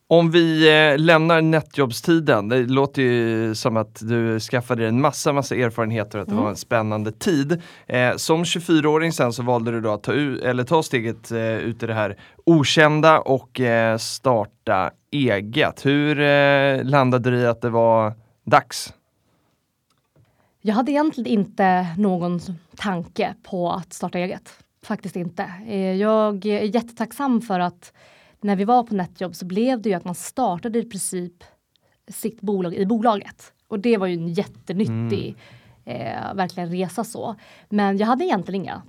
[0.07, 5.33] Om vi eh, lämnar nätjobbstiden, det låter ju som att du skaffade dig en massa,
[5.33, 6.43] massa erfarenheter och att det Mm.
[6.43, 7.61] var en spännande tid.
[7.87, 11.83] Eh, som 24-åring sen så valde du då att ta, eller ta steget eh, ut
[11.83, 15.85] i det här okända och eh, starta eget.
[15.85, 18.13] Hur eh, landade du i att det var
[18.45, 18.93] dags?
[20.61, 22.39] Jag hade egentligen inte någon
[22.75, 24.53] tanke på att starta eget.
[24.83, 25.43] Faktiskt inte.
[25.99, 27.93] Jag är jättetacksam för att
[28.45, 31.43] när vi var på Netjobb så blev det ju att man startade i princip
[32.07, 33.53] sitt bolag i bolaget.
[33.67, 35.35] Och det var ju en jättenyttig
[35.85, 37.35] eh, verkligen resa så.
[37.69, 38.81] Men jag hade egentligen inga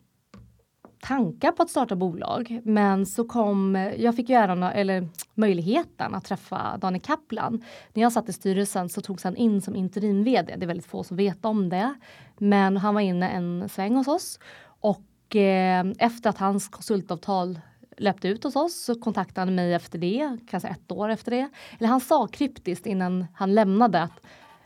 [1.01, 2.61] tankar på att starta bolag.
[2.65, 7.65] Men så kom, jag fick ju äran, eller möjligheten att träffa Daniel Kaplan.
[7.93, 10.57] När jag satt i styrelsen så togs han in som interim-vd.
[10.57, 11.95] Det är väldigt få som vet om det.
[12.39, 14.39] Men han var inne en sväng hos oss.
[14.81, 17.61] Och eh, efter att hans konsultavtal
[17.97, 21.49] löpte ut hos oss så kontaktade han mig efter det, kanske ett år efter det.
[21.79, 24.21] Eller han sa kryptiskt innan han lämnade att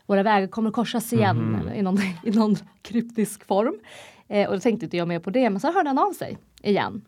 [0.05, 3.79] våra vägar kommer att korsas igen eller i, någon, i någon kryptisk form.
[4.27, 6.37] Eh, och då tänkte inte jag mer på det, men så hörde han av sig
[6.63, 7.01] igen.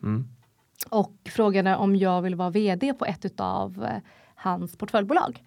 [0.90, 3.98] Och frågade om jag ville vara vd på ett utav eh,
[4.44, 5.42] hans portföljbolag.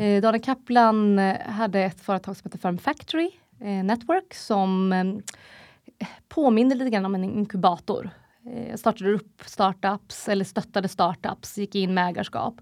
[0.00, 4.94] Eh, Daniel Kaplan eh, hade ett företag som heter Firm Factory eh, Network som
[6.28, 8.10] påminner lite grann om en inkubator.
[8.52, 12.54] Eh, startade upp startups eller stöttade startups, gick in med ägarskap.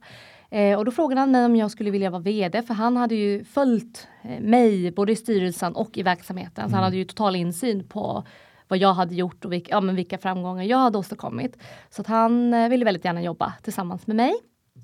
[0.51, 3.15] Eh, och då frågade han mig om jag skulle vilja vara VD för han hade
[3.15, 6.69] ju följt eh, mig både i styrelsen och i verksamheten.
[6.71, 8.25] Så han hade ju total insyn på
[8.69, 11.57] vad jag hade gjort och vilka, ja, men vilka framgångar jag hade åstadkommit.
[11.91, 14.35] Så att han eh, ville väldigt gärna jobba tillsammans med mig.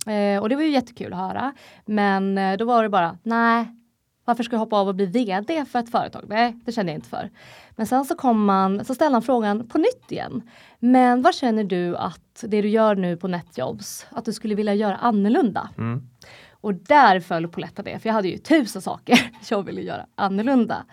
[0.07, 1.53] Eh, och det var ju jättekul att höra.
[1.87, 3.67] Men eh, då var det bara, nej,
[4.25, 6.25] varför ska jag hoppa av och bli VD för ett företag?
[6.29, 7.31] Nej, det kände jag inte för.
[7.81, 10.43] Men sen så kom man, så ställde han frågan på nytt igen.
[10.79, 14.75] Men vad känner du att det du gör nu på Netjobs, att du skulle vilja
[14.75, 15.71] göra annorlunda?
[16.51, 20.85] Och där föll polletten det, för jag hade ju tusen saker jag ville göra annorlunda.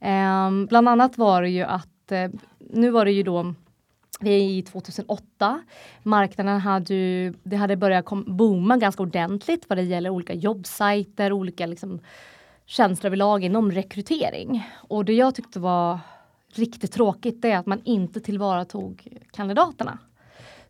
[0.00, 3.54] Ehm, bland annat var det ju att, eh, nu var det ju då
[4.20, 5.62] vi är i 2008.
[6.02, 11.32] Marknaden hade ju, det hade börjat kom, booma ganska ordentligt vad det gäller olika jobbsajter,
[11.32, 12.00] olika liksom,
[12.66, 14.68] tjänster överlag inom rekrytering.
[14.88, 15.98] Och det jag tyckte var
[16.58, 19.98] riktigt tråkigt det är att man inte tillvaratog kandidaterna.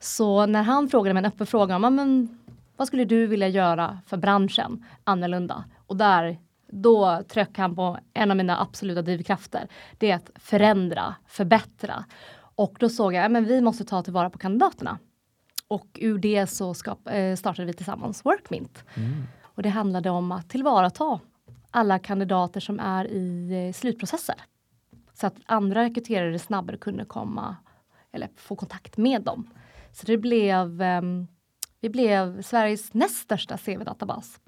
[0.00, 2.38] Så när han frågade mig en öppen fråga om "Ja, men,
[2.76, 5.64] vad skulle du vilja göra för branschen annorlunda?
[5.86, 6.38] Och där,
[6.70, 9.68] då tryckte han på en av mina absoluta drivkrafter.
[9.98, 12.04] Det är att förändra, förbättra.
[12.54, 14.98] Och då såg jag att vi måste ta tillvara på kandidaterna.
[15.68, 18.84] Och ur det så skap, eh, startade vi tillsammans Workmint.
[19.42, 21.20] Och det handlade om att tillvarata
[21.70, 24.34] alla kandidater som är i eh, slutprocesser.
[25.22, 27.56] Så att andra rekryterare snabbare kunde komma
[28.12, 29.50] eller få kontakt med dem.
[29.92, 31.26] Så det blev, ehm,
[31.80, 34.40] vi blev Sveriges näst största CV-databas.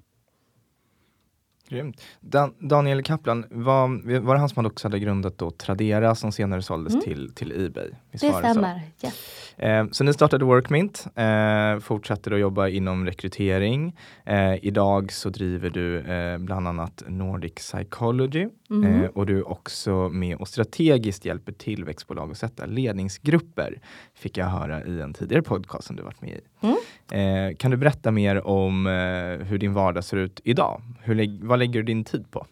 [1.69, 2.01] Grymt.
[2.19, 6.61] Dan Daniel Kaplan, var, var det han som också hade grundat då Tradera som senare
[6.61, 7.89] såldes till, till Ebay?
[8.11, 8.37] Visst Det så?
[8.39, 8.81] stämmer.
[9.03, 9.13] Yes.
[9.57, 13.97] Eh, så ni startade Workmint, eh, fortsätter att jobba inom rekrytering.
[14.25, 18.47] Eh, idag så driver du eh, bland annat Nordic Psychology
[18.85, 23.79] eh, och du är också med och strategiskt hjälper tillväxtbolag att sätta ledningsgrupper.
[24.13, 26.41] Fick jag höra i en tidigare podcast som du varit med i.
[26.65, 27.49] Mm.
[27.51, 30.81] Eh, kan du berätta mer om eh, hur din vardag ser ut idag?
[31.03, 32.45] Hur vad lägger du din tid på?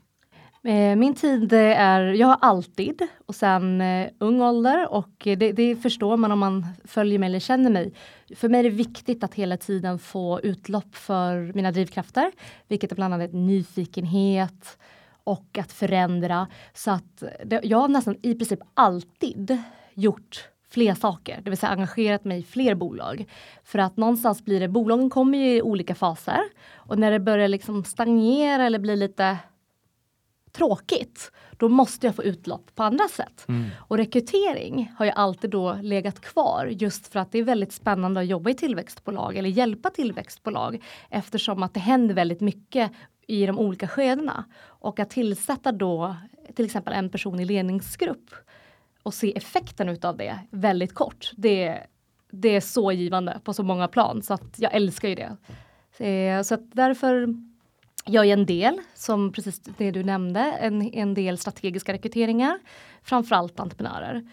[0.67, 5.37] Eh, Min tid eh, är, jag har alltid och sen eh, ung ålder och eh,
[5.37, 7.93] det, det förstår man om man följer mig eller känner mig.
[8.35, 12.31] För mig är det viktigt att hela tiden få utlopp för mina drivkrafter,
[12.67, 14.77] vilket är bland annat nyfikenhet
[15.23, 16.47] och att förändra.
[16.73, 19.57] Så att det, jag har nästan i princip alltid
[19.93, 23.25] gjort fler saker, det vill säga engagerat mig i fler bolag.
[23.63, 26.41] För att någonstans blir det, bolagen kommer ju i olika faser
[26.75, 29.37] och när det börjar liksom stagnera eller bli lite
[30.51, 33.45] tråkigt, då måste jag få utlopp på andra sätt.
[33.77, 38.19] Och rekrytering har ju alltid då legat kvar just för att det är väldigt spännande
[38.19, 42.91] att jobba i tillväxtbolag eller hjälpa tillväxtbolag eftersom att det händer väldigt mycket
[43.27, 44.43] i de olika skedena.
[44.63, 46.15] Och att tillsätta då
[46.55, 48.35] till exempel en person i ledningsgrupp
[49.03, 51.31] och se effekten utav det väldigt kort.
[51.37, 51.83] Det,
[52.31, 55.37] det är så givande på så många plan så att jag älskar ju det.
[56.05, 57.35] Eh, så att därför
[58.05, 62.59] jag en del, som precis det du nämnde, en, en del strategiska rekryteringar,
[63.03, 64.23] framförallt entreprenörer.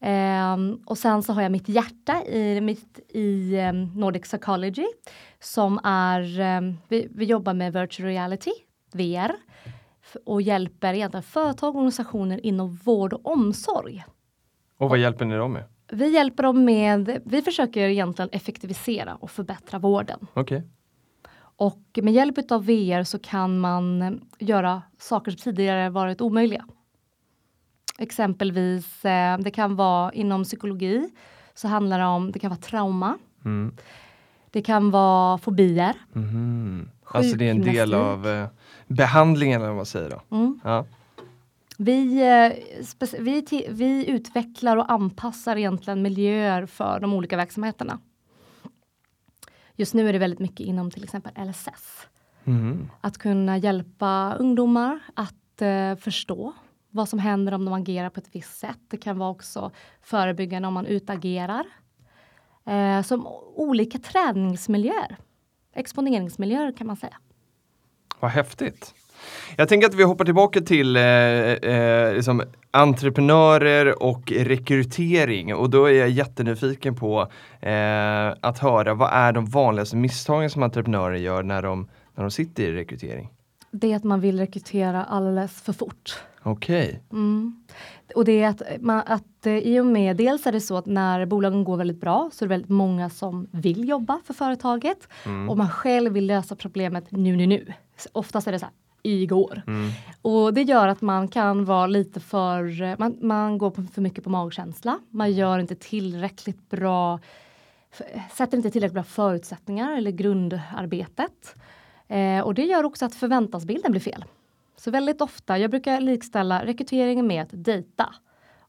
[0.00, 4.86] Um, och sen så har jag mitt hjärta i, mitt, i um, Nordic Psychology
[5.40, 8.50] som är, um, vi, vi, jobbar med virtual reality,
[8.92, 9.32] VR
[10.24, 14.04] och hjälper egentligen företag och organisationer inom vård och omsorg.
[14.78, 15.64] Och vad hjälper ni dem med?
[15.88, 20.26] Vi hjälper dem med, vi försöker egentligen effektivisera och förbättra vården.
[20.34, 20.62] Okay.
[21.58, 26.66] Och med hjälp av VR så kan man göra saker som tidigare varit omöjliga.
[27.98, 31.08] Exempelvis, eh, det kan vara inom psykologi,
[31.54, 33.18] så handlar det om, det kan vara trauma.
[33.44, 33.76] Mm.
[34.50, 35.94] Det kan vara fobier.
[36.14, 36.88] Mm.
[37.04, 38.48] Alltså det är en del av eh,
[38.86, 40.36] behandlingen eller vad man säger då.
[40.36, 40.60] Mm.
[40.64, 40.86] Ja.
[41.78, 42.52] Vi, eh,
[43.18, 47.98] vi, vi utvecklar och anpassar egentligen miljöer för de olika verksamheterna.
[49.76, 52.08] Just nu är det väldigt mycket inom till exempel LSS.
[52.44, 52.90] Mm.
[53.00, 56.52] Att kunna hjälpa ungdomar att uh, förstå
[56.90, 58.78] vad som händer om de agerar på ett visst sätt.
[58.88, 59.70] Det kan vara också
[60.02, 61.64] förebyggande om man utagerar.
[62.68, 65.16] Uh, som olika träningsmiljöer,
[65.72, 67.16] exponeringsmiljöer kan man säga.
[68.20, 68.94] Vad häftigt!
[69.56, 75.84] Jag tänker att vi hoppar tillbaka till eh, eh, liksom entreprenörer och rekrytering och då
[75.84, 77.20] är jag jättenyfiken på
[77.60, 82.30] eh, att höra vad är de vanligaste misstagen som entreprenörer gör när de, när de
[82.30, 83.32] sitter i rekrytering?
[83.70, 86.22] Det är att man vill rekrytera alldeles för fort.
[86.42, 86.86] Okej.
[86.86, 87.00] Okay.
[87.12, 87.64] Mm.
[88.14, 90.86] Och det är att, man, att eh, i och med, dels är det så att
[90.86, 95.08] när bolagen går väldigt bra så är det väldigt många som vill jobba för företaget
[95.24, 95.50] mm.
[95.50, 97.72] och man själv vill lösa problemet nu, nu, nu.
[98.12, 99.62] Oftast är det så här, igår.
[99.66, 99.90] Mm.
[100.22, 104.30] Och det gör att man kan vara lite för, man, man går för mycket på
[104.30, 104.98] magkänsla.
[105.10, 107.20] Man gör inte tillräckligt bra,
[108.32, 111.54] sätter inte tillräckligt bra förutsättningar eller grundarbetet.
[112.08, 114.24] Eh, och det gör också att förväntansbilden blir fel.
[114.76, 118.14] Så väldigt ofta, jag brukar likställa rekryteringen med att dejta.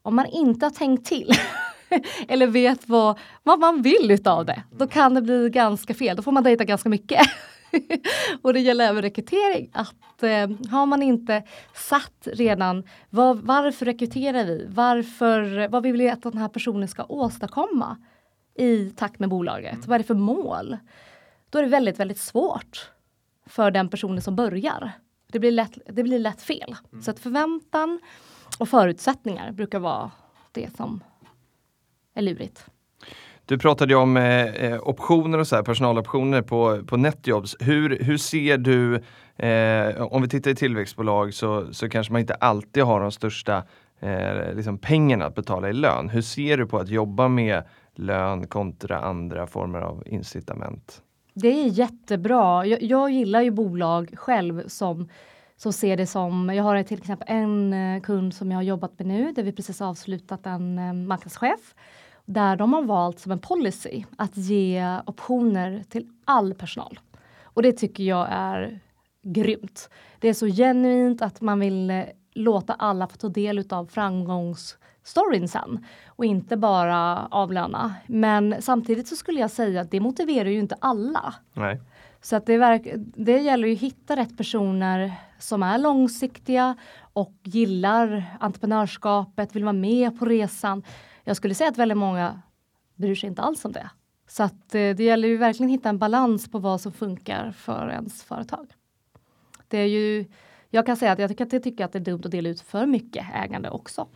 [0.02, 1.32] Om man inte har tänkt till
[2.28, 6.16] eller vet vad, vad man vill utav det, då kan det bli ganska fel.
[6.16, 7.22] Då får man dejta ganska mycket.
[8.42, 9.70] och det gäller även rekrytering.
[9.74, 14.66] Att eh, har man inte satt redan var, varför rekryterar vi?
[14.70, 17.98] Varför, vad vill vi att den här personen ska åstadkomma
[18.56, 19.74] i takt med bolaget?
[19.74, 19.86] Mm.
[19.88, 20.78] Vad är det för mål?
[21.50, 22.92] Då är det väldigt, väldigt svårt
[23.46, 24.92] för den personen som börjar.
[25.32, 26.76] Det blir lätt, det blir lätt fel.
[26.92, 27.04] Mm.
[27.04, 28.00] Så att förväntan
[28.60, 30.12] och förutsättningar brukar vara
[30.52, 31.04] det som
[32.14, 32.66] är lurigt.
[33.48, 37.56] Du pratade ju om eh, eh, optioner och så här, personaloptioner på, på Netjobs.
[37.60, 38.96] Hur, hur ser du,
[39.48, 43.64] eh, om vi tittar i tillväxtbolag så, så kanske man inte alltid har de största
[44.00, 46.10] eh, liksom pengarna att betala i lön.
[46.10, 47.64] Hur ser du på att jobba med
[47.96, 51.02] lön kontra andra former av incitament?
[51.34, 52.66] Det är jättebra.
[52.66, 55.10] Jag, jag gillar ju bolag själv som
[55.58, 59.00] så ser det som, jag har till exempel en eh, kund som jag har jobbat
[59.00, 61.76] med nu där vi precis avslutat en eh, marknadschef
[62.28, 67.00] där de har valt som en policy att ge optioner till all personal.
[67.44, 68.80] Och det tycker jag är
[69.24, 69.90] grymt.
[70.20, 75.48] Det är så genuint att man vill eh, låta alla få ta del av framgångsstoryn
[75.48, 77.96] sen och inte bara avlöna.
[78.08, 81.34] Men samtidigt så skulle jag säga att det motiverar ju inte alla.
[81.54, 81.82] Nej.
[82.22, 86.76] Så att det, verk, det gäller ju att hitta rätt personer som är långsiktiga
[87.14, 90.84] och gillar entreprenörskapet, vill vara med på resan.
[91.28, 92.42] Jag skulle säga att väldigt många
[92.96, 93.90] bryr sig inte alls om det.
[94.28, 97.52] Så att eh, det gäller ju verkligen att hitta en balans på vad som funkar
[97.52, 98.74] för ens företag.
[99.68, 100.26] Det är ju,
[100.70, 102.50] jag kan säga att jag kan att, jag tycker att det är dumt att dela
[102.50, 104.08] ut för mycket ägande också.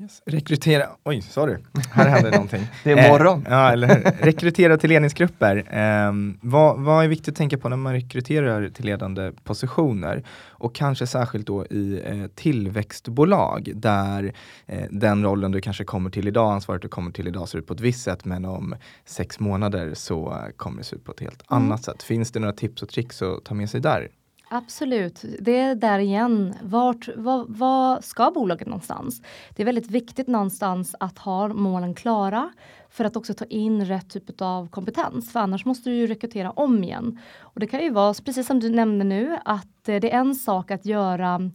[0.00, 0.22] Yes.
[0.26, 1.56] Rekrytera, oj sorry,
[1.92, 2.66] här hände någonting.
[2.84, 3.46] det är morgon.
[3.46, 5.56] Eh, ja, eller Rekrytera till ledningsgrupper.
[5.56, 10.24] Eh, vad, vad är viktigt att tänka på när man rekryterar till ledande positioner?
[10.48, 14.32] Och kanske särskilt då i eh, tillväxtbolag där
[14.66, 17.66] eh, den rollen du kanske kommer till idag, ansvaret du kommer till idag ser ut
[17.66, 21.20] på ett visst sätt men om sex månader så kommer det se ut på ett
[21.20, 21.62] helt mm.
[21.62, 22.02] annat sätt.
[22.02, 24.08] Finns det några tips och tricks att ta med sig där?
[24.48, 26.54] Absolut, det är där igen.
[26.62, 29.22] Vart, vad, vad ska bolaget någonstans?
[29.56, 32.52] Det är väldigt viktigt någonstans att ha målen klara
[32.90, 35.32] för att också ta in rätt typ av kompetens.
[35.32, 37.20] För annars måste du ju rekrytera om igen.
[37.40, 40.34] Och det kan ju vara, precis som du nämnde nu, att eh, det är en
[40.34, 41.50] sak att göra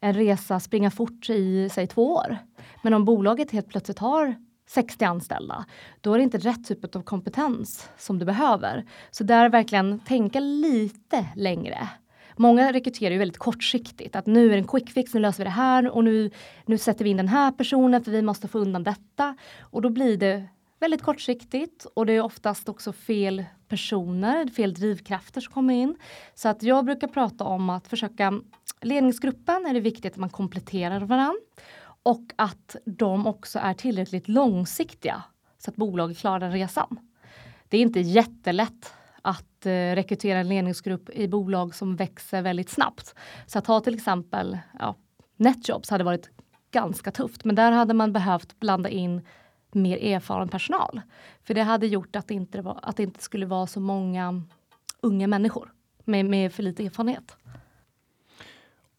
[0.00, 2.36] en resa, springa fort i säg två år.
[2.82, 4.34] Men om bolaget helt plötsligt har
[4.68, 5.64] 60 anställda,
[6.00, 8.84] då är det inte rätt typ av kompetens som du behöver.
[9.10, 11.88] Så där verkligen tänka lite längre
[12.36, 14.16] Många rekryterar ju väldigt kortsiktigt.
[14.16, 16.30] Att nu är det en quick fix, nu löser vi det här och nu,
[16.66, 19.36] nu sätter vi in den här personen för vi måste få undan detta.
[19.60, 25.40] Och då blir det väldigt kortsiktigt och det är oftast också fel personer, fel drivkrafter
[25.40, 25.96] som kommer in.
[26.34, 28.40] Så att jag brukar prata om att försöka,
[28.80, 31.40] ledningsgruppen är det viktigt att man kompletterar varandra.
[32.02, 35.22] och att de också är tillräckligt långsiktiga
[35.58, 36.98] så att bolaget klarar den resan.
[37.68, 38.92] Det är inte jättelätt
[39.66, 43.14] att eh, rekrytera en ledningsgrupp i bolag som växer väldigt snabbt.
[43.46, 44.94] Så att ha till exempel ja,
[45.36, 46.30] Netjobs hade varit
[46.70, 49.22] ganska tufft, men där hade man behövt blanda in
[49.72, 51.00] mer erfaren personal.
[51.44, 54.42] För det hade gjort att det inte, var, att det inte skulle vara så många
[55.02, 55.72] unga människor
[56.04, 57.36] med, med för lite erfarenhet.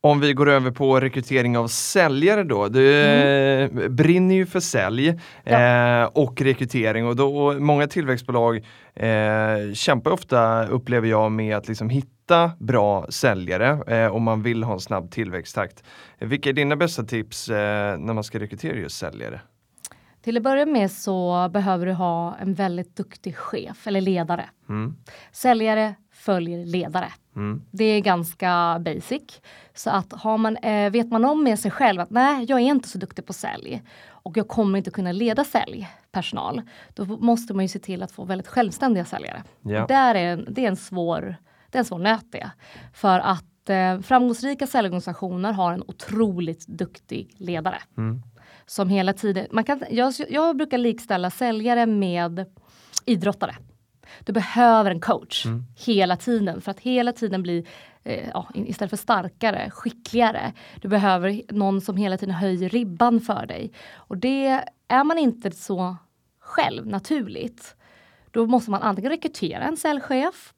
[0.08, 2.68] Om vi går över på rekrytering av säljare då.
[2.68, 3.96] Du mm.
[3.96, 6.02] Brinner ju för sälj ja.
[6.02, 8.56] eh, och rekrytering och då, många tillväxtbolag
[8.96, 14.64] eh, kämpar ofta, upplever jag, med att liksom hitta bra säljare eh, om man vill
[14.64, 15.84] ha en snabb tillväxttakt.
[16.20, 19.42] Vilka är dina bästa tips eh, när man ska rekrytera just säljare?
[20.24, 24.46] Till att börja med så behöver du ha en väldigt duktig chef eller ledare.
[24.70, 24.96] Mm.
[25.32, 25.96] Säljare
[26.28, 27.12] följer ledare.
[27.36, 27.62] Mm.
[27.72, 29.42] Det är ganska basic.
[29.74, 32.64] Så att har man, eh, vet man om med sig själv att nej, jag är
[32.64, 36.62] inte så duktig på sälj och jag kommer inte kunna leda säljpersonal.
[36.96, 39.44] Då måste man ju se till att få väldigt självständiga säljare.
[39.62, 39.86] Ja.
[39.88, 41.36] Där är, det är en svår,
[41.70, 42.52] det är en svår nöt det.
[42.94, 47.78] För att eh, framgångsrika säljorganisationer har en otroligt duktig ledare.
[47.98, 48.22] Mm.
[48.66, 52.46] Som hela tiden, man kan, jag, jag brukar likställa säljare med
[53.06, 53.56] idrottare.
[54.20, 55.64] Du behöver en coach mm.
[55.76, 57.66] hela tiden för att hela tiden bli
[58.04, 60.54] eh, ja, istället för starkare, skickligare.
[60.82, 63.72] Du behöver någon som hela tiden höjer ribban för dig.
[63.96, 65.96] Och det är man inte så
[66.40, 67.76] själv naturligt.
[68.32, 70.54] Då måste man antingen rekrytera en säljchef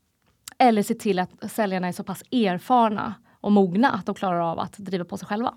[0.58, 4.60] eller se till att säljarna är så pass erfarna och mogna att de klarar av
[4.60, 5.54] att driva på sig själva.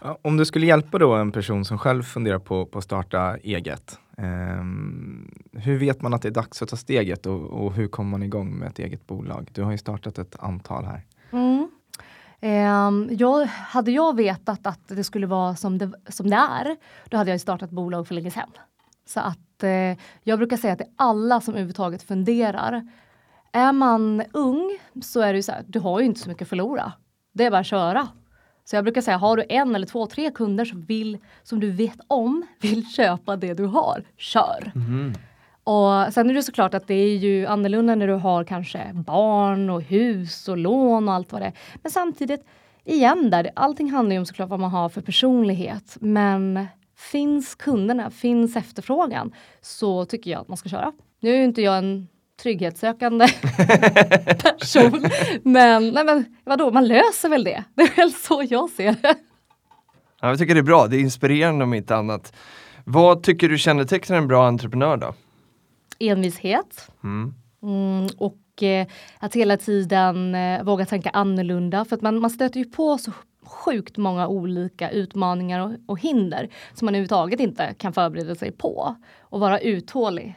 [0.00, 3.98] Om du skulle hjälpa då en person som själv funderar på, att starta eget.
[4.18, 4.64] Eh,
[5.52, 8.22] hur vet man att det är dags att ta steget och, och, hur kommer man
[8.22, 9.50] igång med ett eget bolag?
[9.52, 11.02] Du har ju startat ett antal här.
[11.30, 11.70] Mm.
[12.40, 16.76] Eh, jag, hade jag vetat att det skulle vara som det, som det är,
[17.08, 18.50] då hade jag startat bolag för länge sedan.
[19.06, 22.88] Så att eh, jag brukar säga att det är alla som överhuvudtaget funderar.
[23.52, 26.42] Är man ung så är det ju så här, du har ju inte så mycket
[26.42, 26.92] att förlora.
[27.32, 28.08] Det är bara att köra.
[28.70, 31.70] Så jag brukar säga, har du en eller två, tre kunder som, vill, som du
[31.70, 34.72] vet om vill köpa det du har, kör!
[34.74, 35.12] Mm.
[35.64, 39.70] Och sen är det såklart att det är ju annorlunda när du har kanske barn
[39.70, 41.52] och hus och lån och allt vad det är.
[41.82, 42.44] Men samtidigt,
[42.84, 45.96] igen där, allting handlar ju om såklart vad man har för personlighet.
[46.00, 46.66] Men
[46.96, 50.92] finns kunderna, finns efterfrågan så tycker jag att man ska köra.
[51.20, 52.08] Nu är inte jag en
[52.42, 53.28] trygghetssökande
[54.58, 55.10] person.
[55.42, 57.64] Men, nej men vadå, man löser väl det.
[57.74, 59.14] Det är väl så jag ser det.
[60.20, 62.32] Ja, jag tycker det är bra, det är inspirerande om inte annat.
[62.84, 65.14] Vad tycker du kännetecknar en bra entreprenör då?
[65.98, 66.90] Envishet.
[67.04, 67.34] Mm.
[67.62, 68.86] Mm, och eh,
[69.18, 71.84] att hela tiden eh, våga tänka annorlunda.
[71.84, 73.12] För att man, man stöter ju på så
[73.42, 78.96] sjukt många olika utmaningar och, och hinder som man överhuvudtaget inte kan förbereda sig på.
[79.20, 80.34] Och vara uthållig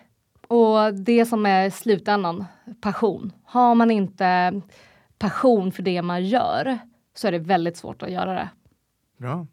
[0.51, 2.45] och det som är slutändan,
[2.81, 3.31] passion.
[3.43, 4.61] Har man inte
[5.17, 6.79] passion för det man gör
[7.15, 8.49] så är det väldigt svårt att göra det.
[9.17, 9.47] Bra.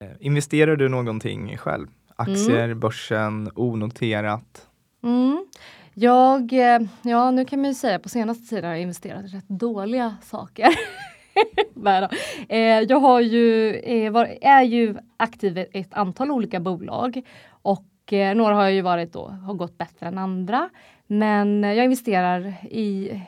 [0.00, 1.86] Eh, investerar du någonting själv?
[2.16, 2.80] Aktier, mm.
[2.80, 4.68] börsen, onoterat?
[5.02, 5.46] Mm.
[5.94, 9.28] Jag, eh, ja nu kan man ju säga på senaste tiden har jag investerat i
[9.28, 10.68] rätt dåliga saker.
[12.48, 13.68] eh, jag har ju,
[14.40, 19.28] är ju aktiv i ett antal olika bolag och eh, några har ju varit då,
[19.28, 20.70] har gått bättre än andra.
[21.06, 23.20] Men jag investerar i,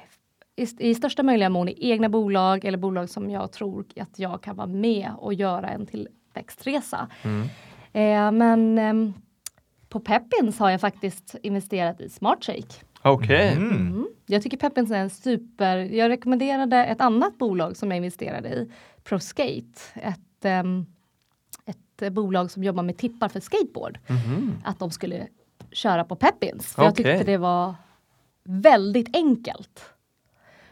[0.56, 4.42] i, i största möjliga mån i egna bolag eller bolag som jag tror att jag
[4.42, 7.08] kan vara med och göra en tillväxtresa.
[7.22, 7.48] Mm.
[7.92, 9.14] Eh, men eh,
[9.88, 12.84] på Peppins har jag faktiskt investerat i SmartShake.
[13.02, 13.52] Okej.
[13.52, 13.56] Okay.
[13.56, 13.72] Mm.
[13.72, 14.08] Mm.
[14.26, 15.76] Jag tycker Peppins är en super...
[15.76, 18.70] Jag rekommenderade ett annat bolag som jag investerade i,
[19.04, 19.80] Proskate.
[19.94, 20.86] Ett um,
[22.06, 23.98] ett bolag som jobbar med tippar för skateboard.
[24.06, 24.54] Mm.
[24.64, 25.26] Att de skulle
[25.72, 26.74] köra på Peppins.
[26.74, 26.86] För okay.
[26.86, 27.74] Jag tyckte det var
[28.44, 29.84] väldigt enkelt.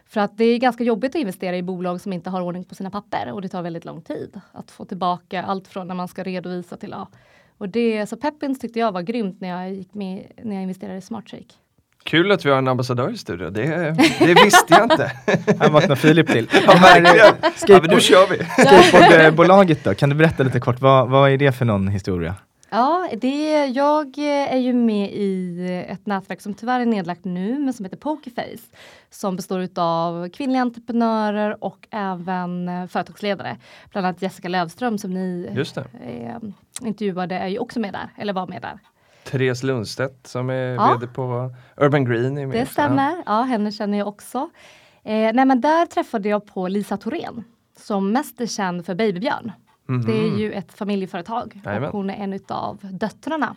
[0.05, 2.75] För att det är ganska jobbigt att investera i bolag som inte har ordning på
[2.75, 6.09] sina papper och det tar väldigt lång tid att få tillbaka allt från när man
[6.09, 7.09] ska redovisa till ja.
[7.59, 10.99] Och det, så Peppins tyckte jag var grymt när jag gick med när jag investerade
[10.99, 11.55] i SmartShake.
[12.07, 15.13] Kul att vi har en ambassadör i studion, det, det visste jag inte.
[15.61, 16.49] Här vaknar Filip till.
[16.67, 17.35] Ja, verkligen.
[17.69, 18.45] Ja, nu kör vi.
[18.89, 22.35] Skateboardbolaget då, kan du berätta lite kort, vad, vad är det för någon historia?
[22.71, 27.75] Ja, det, jag är ju med i ett nätverk som tyvärr är nedlagt nu, men
[27.75, 28.63] som heter Pokerface.
[29.11, 33.57] Som består av kvinnliga entreprenörer och även företagsledare.
[33.93, 35.49] Bland annat Jessica Lövström som ni
[36.03, 38.79] eh, intervjuade är ju också med där, eller var med där.
[39.27, 40.93] Therese Lundstedt som är ja.
[40.93, 42.39] VD på Urban Green.
[42.39, 42.57] Är med.
[42.57, 44.51] Det stämmer, ja henne känner jag också.
[45.05, 47.45] Eh, nej men där träffade jag på Lisa Thorén
[47.79, 49.53] som mest är känd för Babybjörn.
[49.89, 50.07] Mhm.
[50.07, 51.89] Det är ju ett familjeföretag Jajamän.
[51.89, 53.57] och hon är en utav döttrarna.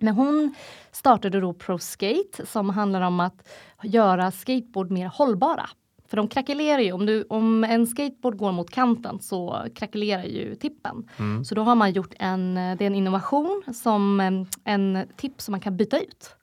[0.00, 0.54] Men hon
[0.92, 3.48] startade då ProSkate som handlar om att
[3.82, 5.68] göra skateboard mer hållbara.
[6.14, 10.54] För de krackelerar ju, om, du, om en skateboard går mot kanten så krackelerar ju
[10.54, 11.08] tippen.
[11.18, 11.44] Mm.
[11.44, 15.52] Så då har man gjort en, det är en innovation som en, en tipp som
[15.52, 16.36] man kan byta ut.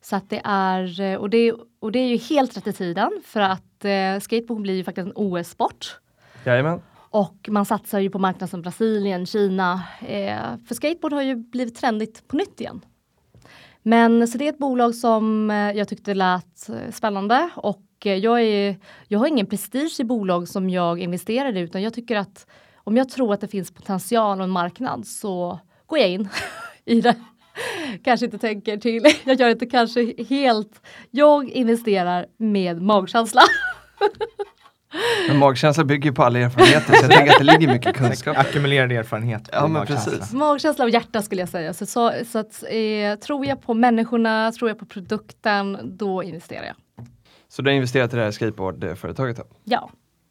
[0.00, 3.40] Så att det är, och det, och det är ju helt rätt i tiden för
[3.40, 5.98] att eh, skateboard blir ju faktiskt en OS-sport.
[6.44, 6.80] Jajamän.
[6.96, 9.82] Och man satsar ju på marknader som Brasilien, Kina.
[10.00, 12.80] Eh, för skateboard har ju blivit trendigt på nytt igen.
[13.82, 18.42] Men så det är ett bolag som eh, jag tyckte lät eh, spännande och jag,
[18.42, 18.76] är,
[19.08, 22.46] jag har ingen prestige i bolag som jag investerar i utan jag tycker att
[22.76, 26.28] om jag tror att det finns potential och en marknad så går jag in
[26.84, 27.14] i det.
[28.04, 30.80] Kanske inte tänker till, jag gör inte kanske helt,
[31.10, 33.42] jag investerar med magkänsla.
[35.28, 38.38] Men magkänsla bygger på alla erfarenheter så jag tänker att det ligger mycket kunskap.
[38.38, 39.48] Ackumulerad erfarenhet.
[39.52, 40.12] Ja, men magkänsla.
[40.12, 40.32] precis.
[40.32, 41.74] Magkänsla och hjärta skulle jag säga.
[41.74, 46.64] Så, så, så att, eh, tror jag på människorna, tror jag på produkten, då investerar
[46.64, 46.76] jag.
[47.50, 49.38] Så du har investerat i det här skateboardföretaget?
[49.38, 49.56] Eh, då?
[49.64, 49.90] Ja,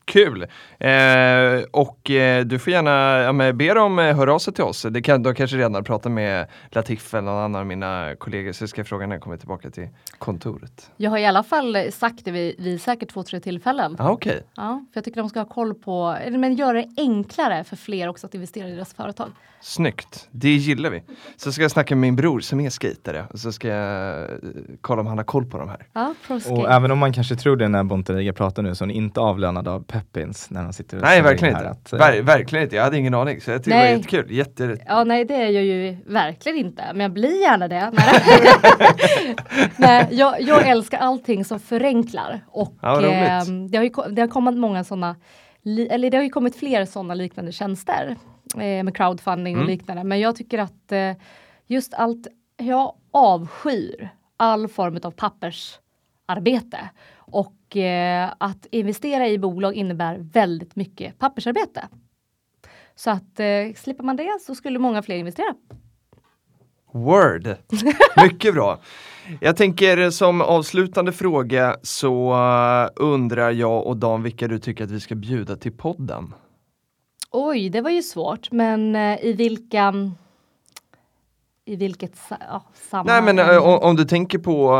[0.10, 0.42] Kul!
[0.80, 4.64] Eh, och eh, du får gärna ja, men be dem eh, höra av sig till
[4.64, 4.86] oss.
[4.92, 8.52] Det kan, de kanske redan har pratat med Latif eller någon annan av mina kollegor
[8.52, 9.88] så jag ska fråga när jag kommer tillbaka till
[10.18, 10.92] kontoret.
[10.98, 13.96] jag har i alla fall sagt det vid, vid säkert två, tre tillfällen.
[14.00, 17.64] Ah, Okej, Ja, för jag tycker de ska ha koll på, men göra det enklare
[17.64, 19.30] för fler också att investera i deras företag.
[19.62, 20.28] snyggt.
[20.32, 21.04] Det gillar vi.
[21.38, 24.38] Så ska jag snacka med min bror som är skatare och så ska jag eh,
[24.82, 25.88] kolla om han har koll på de här.
[25.94, 26.14] Ja,
[26.50, 29.68] Och även om man kanske tror det när Bonteriga pratar nu så är inte avlönad
[29.68, 31.70] av Peppins när de sitter och Nej, verkligen inte.
[31.70, 32.76] Att, eh, Ver verkligen inte.
[32.76, 33.92] Jag hade ingen aning så jag tycker det Nej.
[33.94, 34.32] var jättekul.
[34.32, 34.78] Jätte...
[34.86, 37.92] Ja, nej det är jag ju verkligen inte, men jag blir gärna det.
[39.78, 44.28] Nej, jag, jag älskar allting som förenklar och Ja, ehm, det, har ju, det har
[44.28, 45.16] kommit många sådana,
[45.90, 48.16] eller det har ju kommit fler sådana liknande tjänster
[48.56, 49.72] eh, med crowdfunding och Mm.
[49.72, 50.04] liknande.
[50.04, 51.12] Men jag tycker att eh,
[51.68, 52.28] just allt,
[52.58, 56.80] jag avskyr all form av pappersarbete.
[57.18, 61.88] Och eh, att investera i bolag innebär väldigt mycket pappersarbete.
[62.96, 65.56] Så att eh, slipper man det så skulle många fler investera.
[66.92, 67.56] Word!
[68.24, 68.80] Mycket bra.
[69.42, 74.92] Jag tänker som avslutande fråga så eh, undrar jag och Dan vilka du tycker att
[74.92, 76.34] vi ska bjuda till podden.
[77.32, 79.94] Oj, det var ju svårt, men eh, i vilka
[81.70, 83.26] i vilket sa- ja, Nej sammanhang?
[83.26, 84.72] men eh, om, om du tänker på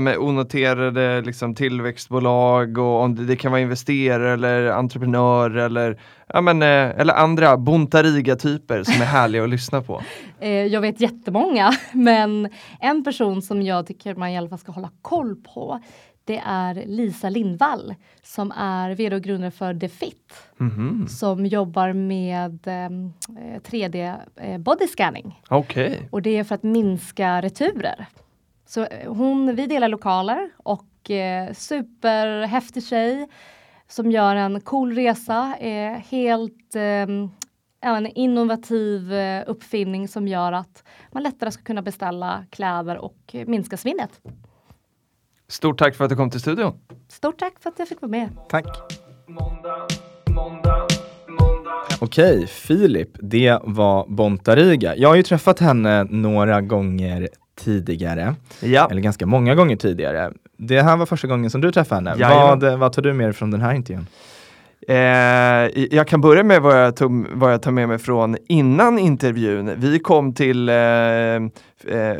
[0.00, 6.40] men onoterade liksom, tillväxtbolag och om det, det kan vara investerare eller entreprenörer eller, ja,
[6.40, 6.68] men, eh,
[7.00, 10.02] eller andra Bontariga-typer som är härliga att lyssna på.
[10.70, 12.48] Jag vet jättemånga, men
[12.80, 15.80] en person som jag tycker man i alla fall ska hålla koll på
[16.24, 21.06] det är Lisa Lindvall som är vd och grundare för DeFit Mhm.
[21.08, 22.90] som jobbar med eh,
[23.60, 25.40] 3D eh, body scanning.
[25.48, 28.06] Okej, Och det är för att minska returer.
[28.66, 33.28] Så eh, hon, vi delar lokaler och eh, superhäftig tjej
[33.88, 35.56] som gör en cool resa.
[35.60, 36.82] Eh, helt eh,
[37.80, 43.34] ja, en innovativ eh, uppfinning som gör att man lättare ska kunna beställa kläder och
[43.46, 44.20] minska svinnet.
[45.52, 46.72] Stort tack för att du kom till studion.
[47.08, 48.28] Stort tack för att jag fick vara med.
[48.48, 48.66] Tack.
[52.00, 54.96] Okej, Filip, det var Bontariga.
[54.96, 57.28] Jag har ju träffat henne några gånger
[57.60, 58.88] tidigare, Ja.
[58.90, 60.32] eller ganska många gånger tidigare.
[60.56, 62.20] Det här var första gången som du träffade henne.
[62.22, 62.58] Jajamän.
[62.60, 64.06] Vad, vad tar du med dig från den här intervjun?
[64.88, 68.98] Eh, jag kan börja med vad jag, tog, vad jag tar med mig från innan
[68.98, 69.72] intervjun.
[69.76, 71.40] Vi kom till, eh, eh,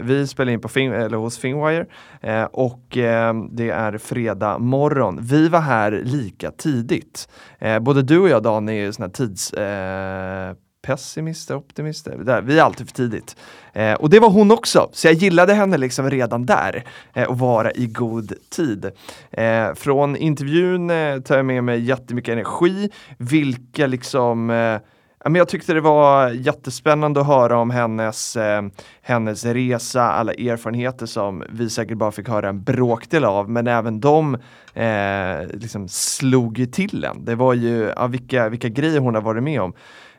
[0.01, 1.87] vi spelade in på Fing, eller hos Fingwire
[2.21, 5.19] eh, och eh, det är fredag morgon.
[5.23, 7.29] Vi var här lika tidigt.
[7.59, 12.17] Eh, både du och jag Dan är ju såna här tids eh, pessimister, optimister.
[12.17, 13.37] Där, vi är alltid för tidigt.
[13.73, 17.39] Eh, och det var hon också, så jag gillade henne liksom redan där eh, och
[17.39, 18.91] vara i god tid.
[19.31, 24.79] Eh, från intervjun eh, tar jag med mig jättemycket energi, vilka liksom eh,
[25.25, 28.63] ja, men jag tyckte det var jättespännande att höra om hennes, eh,
[29.03, 34.01] hennes resa, alla erfarenheter som vi säkert bara fick höra en bråkdel av, men även
[34.01, 34.35] de
[34.75, 37.25] eh, liksom slog ju till en.
[37.25, 39.73] Det var ju, ja, vilka, vilka grejer hon har varit med om.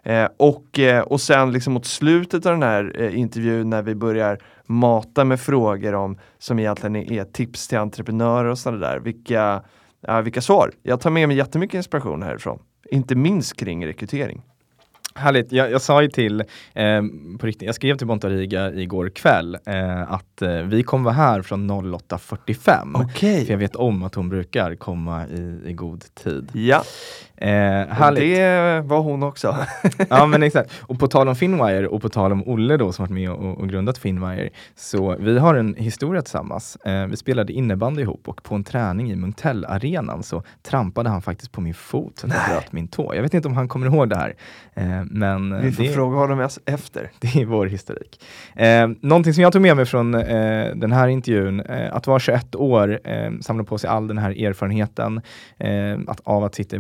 [0.04, 3.96] Eh, och, eh, och sen liksom mot slutet av den här eh, intervjun när vi
[3.96, 9.00] börjar mata med frågor om som egentligen är, tips till entreprenörer och sådana där.
[9.00, 9.64] Vilka,
[10.02, 10.72] ja, vilka svar?
[10.84, 12.60] Jag tar med mig jättemycket inspiration härifrån.
[12.90, 14.42] Inte minst kring rekrytering.
[15.16, 15.52] Härligt.
[15.52, 16.42] Jag, jag sa ju till,
[16.74, 17.02] eh,
[17.40, 21.42] på riktigt, jag skrev till Bontariga igår kväll eh, att eh, vi kommer vara här
[21.42, 23.04] från 08.45.
[23.04, 23.46] Okej.
[23.46, 26.50] För jag vet om att hon brukar komma i, i god tid.
[26.54, 26.84] Ja,
[27.44, 29.58] Eh, det var hon också.
[30.10, 30.72] Ja men exakt.
[30.82, 33.58] Och på tal om Finwire och på tal om Olle då som varit med och,
[33.58, 34.50] och grundat Finwire.
[34.76, 36.76] Så vi har en historia tillsammans.
[36.76, 41.52] Eh, vi spelade innebandy ihop och på en träning i Munktell-arenan så trampade han faktiskt
[41.52, 43.16] på min fot att jag bröt min tå.
[43.16, 44.36] Jag vet inte om han kommer ihåg det här.
[44.74, 47.12] Eh, men Vi får det, fråga honom efter.
[47.20, 48.22] det är vår historik.
[48.56, 52.20] Eh, någonting som jag tog med mig från eh, den här intervjun, eh, att vara
[52.20, 55.22] 21 år, eh, samla på sig all den här erfarenheten
[55.58, 56.80] eh, att, av att sitta i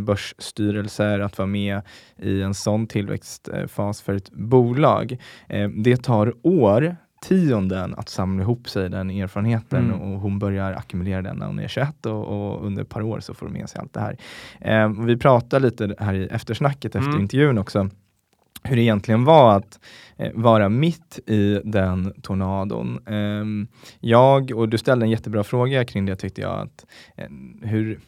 [0.57, 1.81] börsstyrelser, att vara med
[2.21, 5.17] i en sån tillväxtfas för ett bolag.
[5.49, 6.95] Eh, det tar år
[7.27, 10.01] tionden att samla ihop sig den erfarenheten Mm.
[10.01, 13.19] och hon börjar ackumulera den när hon är 21 och, och under ett par år
[13.19, 14.17] så får hon med sig allt det här.
[14.61, 17.21] Eh, vi pratar lite här i eftersnacket efter Mm.
[17.21, 17.89] intervjun också
[18.65, 19.79] hur det egentligen var att
[20.17, 22.99] eh, vara mitt i den tornadon.
[23.07, 23.67] Ehm,
[23.99, 26.85] jag, och du ställde en jättebra fråga kring det tyckte jag, att
[27.15, 27.27] eh,
[27.61, 27.99] hur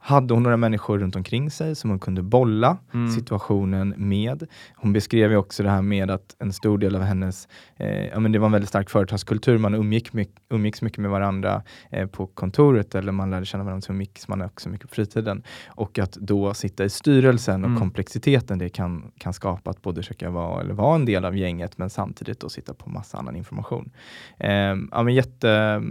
[0.00, 3.10] hade hon några människor runt omkring sig som hon kunde bolla Mm.
[3.10, 4.46] situationen med?
[4.76, 8.20] Hon beskrev ju också det här med att en stor del av hennes, eh, ja
[8.20, 12.06] men det var en väldigt stark företagskultur, man umgick mycket, umgicks mycket med varandra eh,
[12.06, 15.42] på kontoret eller man lärde känna varandra så umgicks man också mycket på fritiden.
[15.68, 17.80] Och att då sitta i styrelsen och Mm.
[17.80, 21.78] komplexiteten det kan, kan skapa att både försöka vara, eller vara en del av gänget
[21.78, 23.90] men samtidigt då sitta på massa annan information.
[24.38, 24.50] Eh,
[24.92, 25.82] ja men jätte,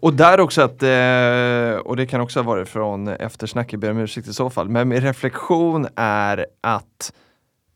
[0.00, 3.90] Och där också att, eh, och det kan också ha varit från eftersnack, jag ber
[3.90, 7.12] om ursäkt i så fall, men min reflektion är att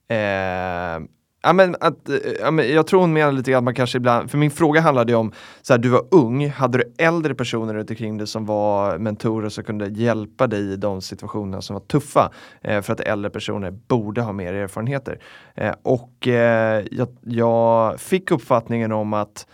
[0.08, 1.08] eh,
[1.42, 3.98] Ja, men att, eh, ja, men jag tror hon menar lite grann att man kanske
[3.98, 5.32] ibland, för min fråga handlade ju om,
[5.62, 9.48] så här, du var ung, hade du äldre personer runt omkring dig som var mentorer
[9.48, 12.32] som kunde hjälpa dig i de situationerna som var tuffa?
[12.62, 15.18] Eh, för att äldre personer borde ha mer erfarenheter.
[15.54, 19.46] Eh, och eh, jag, jag fick uppfattningen om att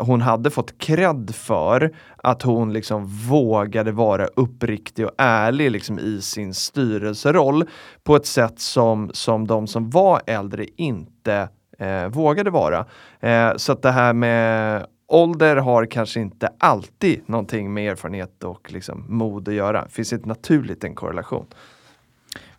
[0.00, 6.20] hon hade fått cred för att hon liksom vågade vara uppriktig och ärlig liksom i
[6.20, 7.64] sin styrelseroll
[8.02, 12.86] på ett sätt som, som de som var äldre inte eh, vågade vara.
[13.20, 18.72] Eh, så att det här med ålder har kanske inte alltid någonting med erfarenhet och
[18.72, 19.88] liksom mod att göra.
[19.88, 21.46] Finns inte naturligt en korrelation.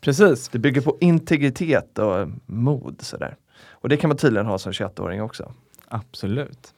[0.01, 0.49] precis.
[0.49, 3.35] Det bygger på integritet och mod sådär.
[3.69, 5.53] Och det kan man tydligen ha som 21-åring också.
[5.87, 6.73] Absolut.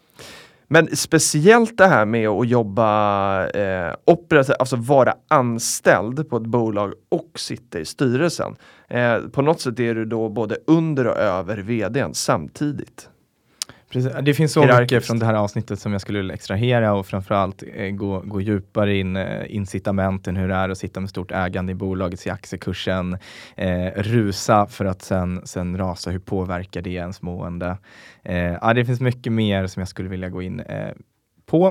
[0.68, 6.94] Men speciellt det här med att jobba eh, operativt, alltså vara anställd på ett bolag
[7.10, 8.56] och sitta i styrelsen.
[8.88, 13.10] Eh, på något sätt är du då både under och över vdn samtidigt.
[13.96, 14.12] Precis.
[14.22, 14.92] Det finns så Hierarkiskt.
[14.92, 18.42] mycket från det här avsnittet som jag skulle vilja extrahera och framförallt eh, gå, gå
[18.42, 22.30] djupare in eh, incitamenten, hur det är att sitta med stort ägande i bolaget, se
[22.30, 23.18] aktiekursen
[23.56, 26.12] eh, rusa för att sen, sen rasa.
[26.12, 27.78] Hur påverkar det ens mående?
[28.24, 30.90] Eh, ja, det finns mycket mer som jag skulle vilja gå in eh,
[31.46, 31.68] på.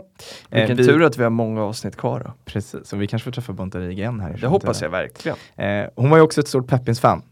[0.50, 2.32] Eh, Vilken vi, tur att vi har många avsnitt kvar då.
[2.44, 4.36] Precis, och vi kanske får träffa Bontari igen här.
[4.36, 5.36] i Det hoppas jag verkligen.
[5.56, 7.22] Eh, hon var ju också ett stort Peppins-fan.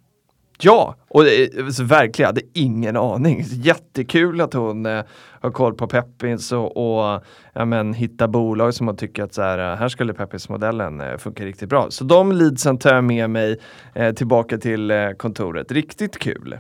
[0.64, 1.24] Ja, och
[1.72, 3.44] så verkligen, jag hade ingen aning.
[3.48, 5.02] Jättekul att hon eh,
[5.40, 9.42] har koll på Peppins och, och ja, men, hitta bolag som man tycker att så
[9.42, 11.86] här, eh, här skulle Peppins-modellen eh, funka riktigt bra.
[11.90, 13.58] Så de leadsen tar jag med mig
[13.94, 15.72] eh, tillbaka till eh, kontoret.
[15.72, 16.58] Riktigt kul.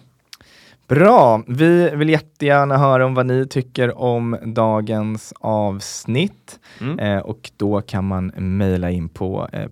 [0.88, 1.42] Bra!
[1.46, 6.60] Vi vill jättegärna höra om vad ni tycker om dagens avsnitt.
[6.80, 6.98] Mm.
[6.98, 9.68] Eh, och då kan man mejla in på eh,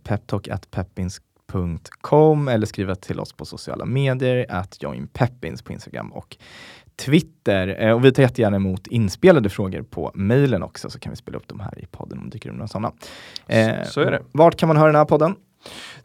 [1.51, 6.36] peptalk.peppins.com eller skriva till oss på sociala medier, att joinpeppins på Instagram och
[6.96, 7.76] Twitter.
[7.80, 11.36] Eh, och vi tar jättegärna emot inspelade frågor på mejlen också, så kan vi spela
[11.38, 12.92] upp dem här i podden om det dyker upp några sådana.
[13.46, 14.22] Eh, Så är det.
[14.32, 15.34] Vart kan man höra den här podden?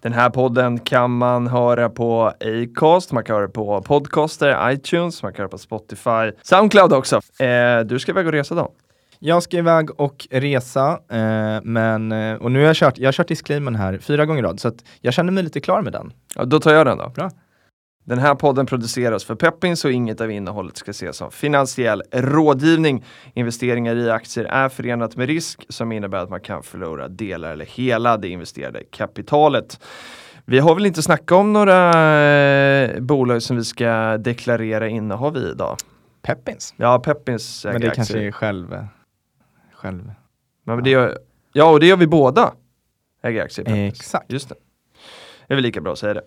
[0.02, 5.34] Den här podden kan man höra på Acast, man kan höra på Podcaster, iTunes, man
[5.34, 7.16] kan höra på Spotify, Soundcloud också.
[7.40, 8.72] Eh, du ska iväg och resa då?
[9.20, 13.14] Jag ska iväg och resa, eh, men, eh, och nu har jag kört, jag har
[13.14, 16.14] kört disclaimern här fyra gånger i rad, så jag känner mig lite klar med den.
[16.36, 17.10] Ja, då tar jag den då.
[17.10, 17.32] Bra.
[18.06, 23.06] Den här podden produceras för Peppins och inget av innehållet ska ses som finansiell rådgivning.
[23.34, 27.66] Investeringar i aktier är förenat med risk som innebär att man kan förlora delar eller
[27.66, 29.80] hela det investerade kapitalet.
[30.46, 31.92] Vi har väl inte snackat om några
[32.84, 35.78] eh, bolag som vi ska deklarera innehav i idag?
[36.22, 36.74] Peppins.
[36.78, 38.28] Ja, Peppins Men äger det kanske aktier.
[38.28, 38.78] är själv,
[39.86, 40.12] själv.
[40.64, 41.18] Men det gör,
[41.54, 42.54] ja, och det gör vi båda.
[43.24, 43.88] Äger aktier i.
[43.88, 44.32] Exakt.
[44.32, 44.56] Just det.
[45.48, 46.24] Det är väl lika bra att säga det.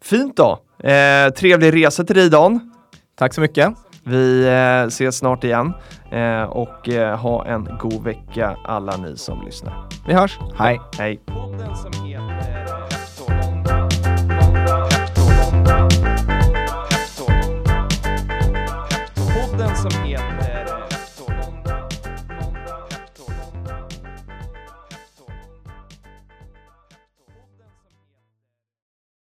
[0.00, 0.58] Fint då.
[0.88, 2.72] Eh, trevlig resa till dig Dan.
[3.14, 3.74] Tack så mycket.
[4.04, 5.72] Vi eh, ses snart igen
[6.10, 9.88] eh, och eh, ha en god vecka alla ni som lyssnar.
[10.06, 10.38] Vi hörs.
[10.58, 10.80] Hej.
[10.98, 11.20] Hej!